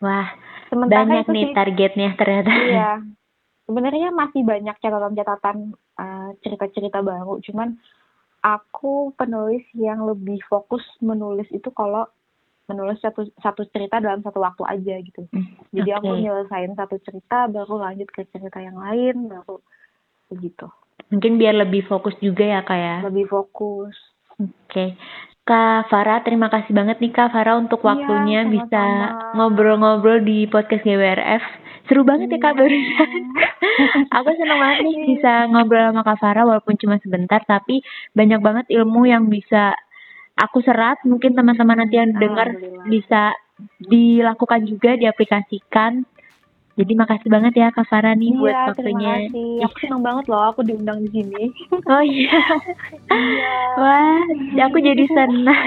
Wah, 0.00 0.28
Sementara 0.72 1.04
banyak 1.04 1.24
nih 1.28 1.44
sih, 1.52 1.54
targetnya 1.54 2.10
ternyata. 2.16 2.52
Iya. 2.52 2.92
Sebenarnya 3.68 4.08
masih 4.16 4.48
banyak 4.48 4.76
catatan-catatan 4.80 5.76
uh, 6.00 6.30
cerita-cerita 6.40 7.04
baru, 7.04 7.36
cuman 7.44 7.76
aku 8.40 9.12
penulis 9.12 9.60
yang 9.76 10.08
lebih 10.08 10.40
fokus 10.48 10.80
menulis 11.04 11.44
itu 11.52 11.68
kalau 11.76 12.08
menulis 12.68 13.00
satu 13.00 13.24
satu 13.40 13.64
cerita 13.72 13.98
dalam 13.98 14.20
satu 14.20 14.38
waktu 14.44 14.62
aja 14.68 14.94
gitu. 15.00 15.24
Hmm, 15.32 15.56
Jadi 15.72 15.90
okay. 15.90 15.98
aku 15.98 16.08
nyelesain 16.20 16.72
satu 16.76 16.96
cerita 17.00 17.48
baru 17.48 17.80
lanjut 17.80 18.08
ke 18.12 18.28
cerita 18.28 18.60
yang 18.60 18.76
lain 18.76 19.32
baru 19.32 19.58
begitu. 20.28 20.68
Mungkin 21.08 21.40
biar 21.40 21.56
lebih 21.56 21.88
fokus 21.88 22.12
juga 22.20 22.44
ya 22.44 22.60
kak 22.60 22.78
ya. 22.78 22.96
Lebih 23.08 23.26
fokus. 23.32 23.96
Oke. 24.36 24.52
Okay. 24.68 24.88
Kak 25.48 25.88
Farah, 25.88 26.20
terima 26.20 26.52
kasih 26.52 26.76
banget 26.76 27.00
nih 27.00 27.08
Kak 27.08 27.32
Farah 27.32 27.56
untuk 27.56 27.80
iya, 27.80 27.88
waktunya 27.88 28.40
iya, 28.44 28.52
bisa 28.52 28.82
ngobrol-ngobrol 29.32 30.20
di 30.20 30.44
podcast 30.44 30.84
GWRF. 30.84 31.40
Seru 31.88 32.04
banget 32.04 32.36
ya 32.36 32.36
Kak 32.36 32.52
iya. 32.52 32.60
barusan. 32.60 33.10
aku 34.20 34.28
senang 34.36 34.60
banget 34.60 34.78
nih 34.84 34.96
bisa 35.16 35.32
ngobrol 35.48 35.88
sama 35.88 36.04
Kak 36.04 36.20
Farah 36.20 36.44
walaupun 36.44 36.76
cuma 36.76 37.00
sebentar 37.00 37.40
tapi 37.48 37.80
banyak 38.12 38.44
banget 38.44 38.68
ilmu 38.68 39.08
yang 39.08 39.32
bisa 39.32 39.72
aku 40.38 40.62
serat. 40.62 41.02
Mungkin 41.02 41.34
teman-teman 41.34 41.82
nanti 41.84 41.98
yang 41.98 42.14
dengar 42.14 42.54
bisa 42.86 43.34
dilakukan 43.82 44.64
juga, 44.70 44.94
diaplikasikan. 44.94 46.06
Jadi 46.78 46.94
makasih 46.94 47.26
banget 47.26 47.58
ya 47.58 47.74
Kak 47.74 47.90
Farah 47.90 48.14
nih 48.14 48.30
iya, 48.30 48.38
buat 48.38 48.54
waktunya. 48.70 49.26
Terima 49.26 49.34
kasih. 49.34 49.66
Aku 49.66 49.76
senang 49.82 50.02
banget 50.06 50.24
loh 50.30 50.42
aku 50.46 50.62
diundang 50.62 51.02
di 51.02 51.10
sini. 51.10 51.50
Oh 51.90 52.02
iya. 52.06 52.38
iya. 53.10 53.54
Wah, 53.74 54.22
aku 54.62 54.78
jadi 54.78 55.04
senang. 55.10 55.66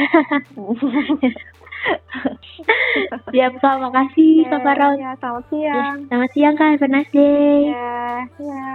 Siap 3.35 3.53
Kak, 3.59 3.75
makasih 3.83 4.47
yeah, 4.47 4.51
Kak 4.55 4.61
Farah. 4.63 4.93
Ya, 4.95 5.11
selamat 5.19 5.43
siang. 5.51 5.75
Ya, 5.75 6.07
selamat 6.07 6.31
siang 6.31 6.55
Kak, 6.55 6.67
have 6.79 6.85
a 6.85 6.87
nice 6.87 7.11
day. 7.11 7.59
Ya, 7.67 8.23
ya. 8.39 8.67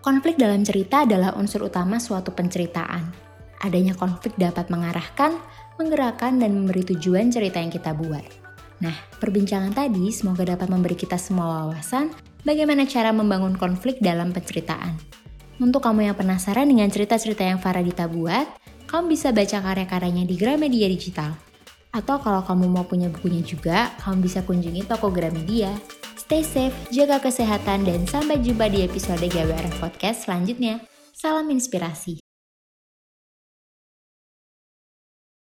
Konflik 0.00 0.38
dalam 0.38 0.62
cerita 0.62 1.02
adalah 1.02 1.34
unsur 1.34 1.66
utama 1.66 1.98
suatu 1.98 2.30
penceritaan. 2.30 3.29
Adanya 3.60 3.92
konflik 3.92 4.32
dapat 4.40 4.72
mengarahkan, 4.72 5.36
menggerakkan, 5.76 6.40
dan 6.40 6.56
memberi 6.56 6.84
tujuan 6.96 7.28
cerita 7.28 7.60
yang 7.60 7.68
kita 7.68 7.92
buat. 7.92 8.24
Nah, 8.80 8.96
perbincangan 9.20 9.76
tadi 9.76 10.08
semoga 10.08 10.56
dapat 10.56 10.72
memberi 10.72 10.96
kita 10.96 11.20
semua 11.20 11.64
wawasan 11.64 12.08
bagaimana 12.48 12.88
cara 12.88 13.12
membangun 13.12 13.52
konflik 13.60 14.00
dalam 14.00 14.32
penceritaan. 14.32 14.96
Untuk 15.60 15.84
kamu 15.84 16.08
yang 16.08 16.16
penasaran 16.16 16.64
dengan 16.64 16.88
cerita-cerita 16.88 17.44
yang 17.44 17.60
Faradita 17.60 18.08
buat, 18.08 18.48
kamu 18.88 19.12
bisa 19.12 19.28
baca 19.28 19.60
karya-karyanya 19.60 20.24
di 20.24 20.34
Gramedia 20.40 20.88
Digital. 20.88 21.36
Atau 21.92 22.16
kalau 22.24 22.40
kamu 22.40 22.64
mau 22.72 22.88
punya 22.88 23.12
bukunya 23.12 23.44
juga, 23.44 23.92
kamu 24.00 24.24
bisa 24.24 24.40
kunjungi 24.40 24.88
toko 24.88 25.12
Gramedia. 25.12 25.76
Stay 26.16 26.40
safe, 26.40 26.72
jaga 26.88 27.20
kesehatan, 27.20 27.84
dan 27.84 28.08
sampai 28.08 28.40
jumpa 28.40 28.72
di 28.72 28.86
episode 28.86 29.20
GWR 29.20 29.68
Podcast 29.82 30.24
selanjutnya. 30.24 30.80
Salam 31.12 31.50
inspirasi. 31.52 32.19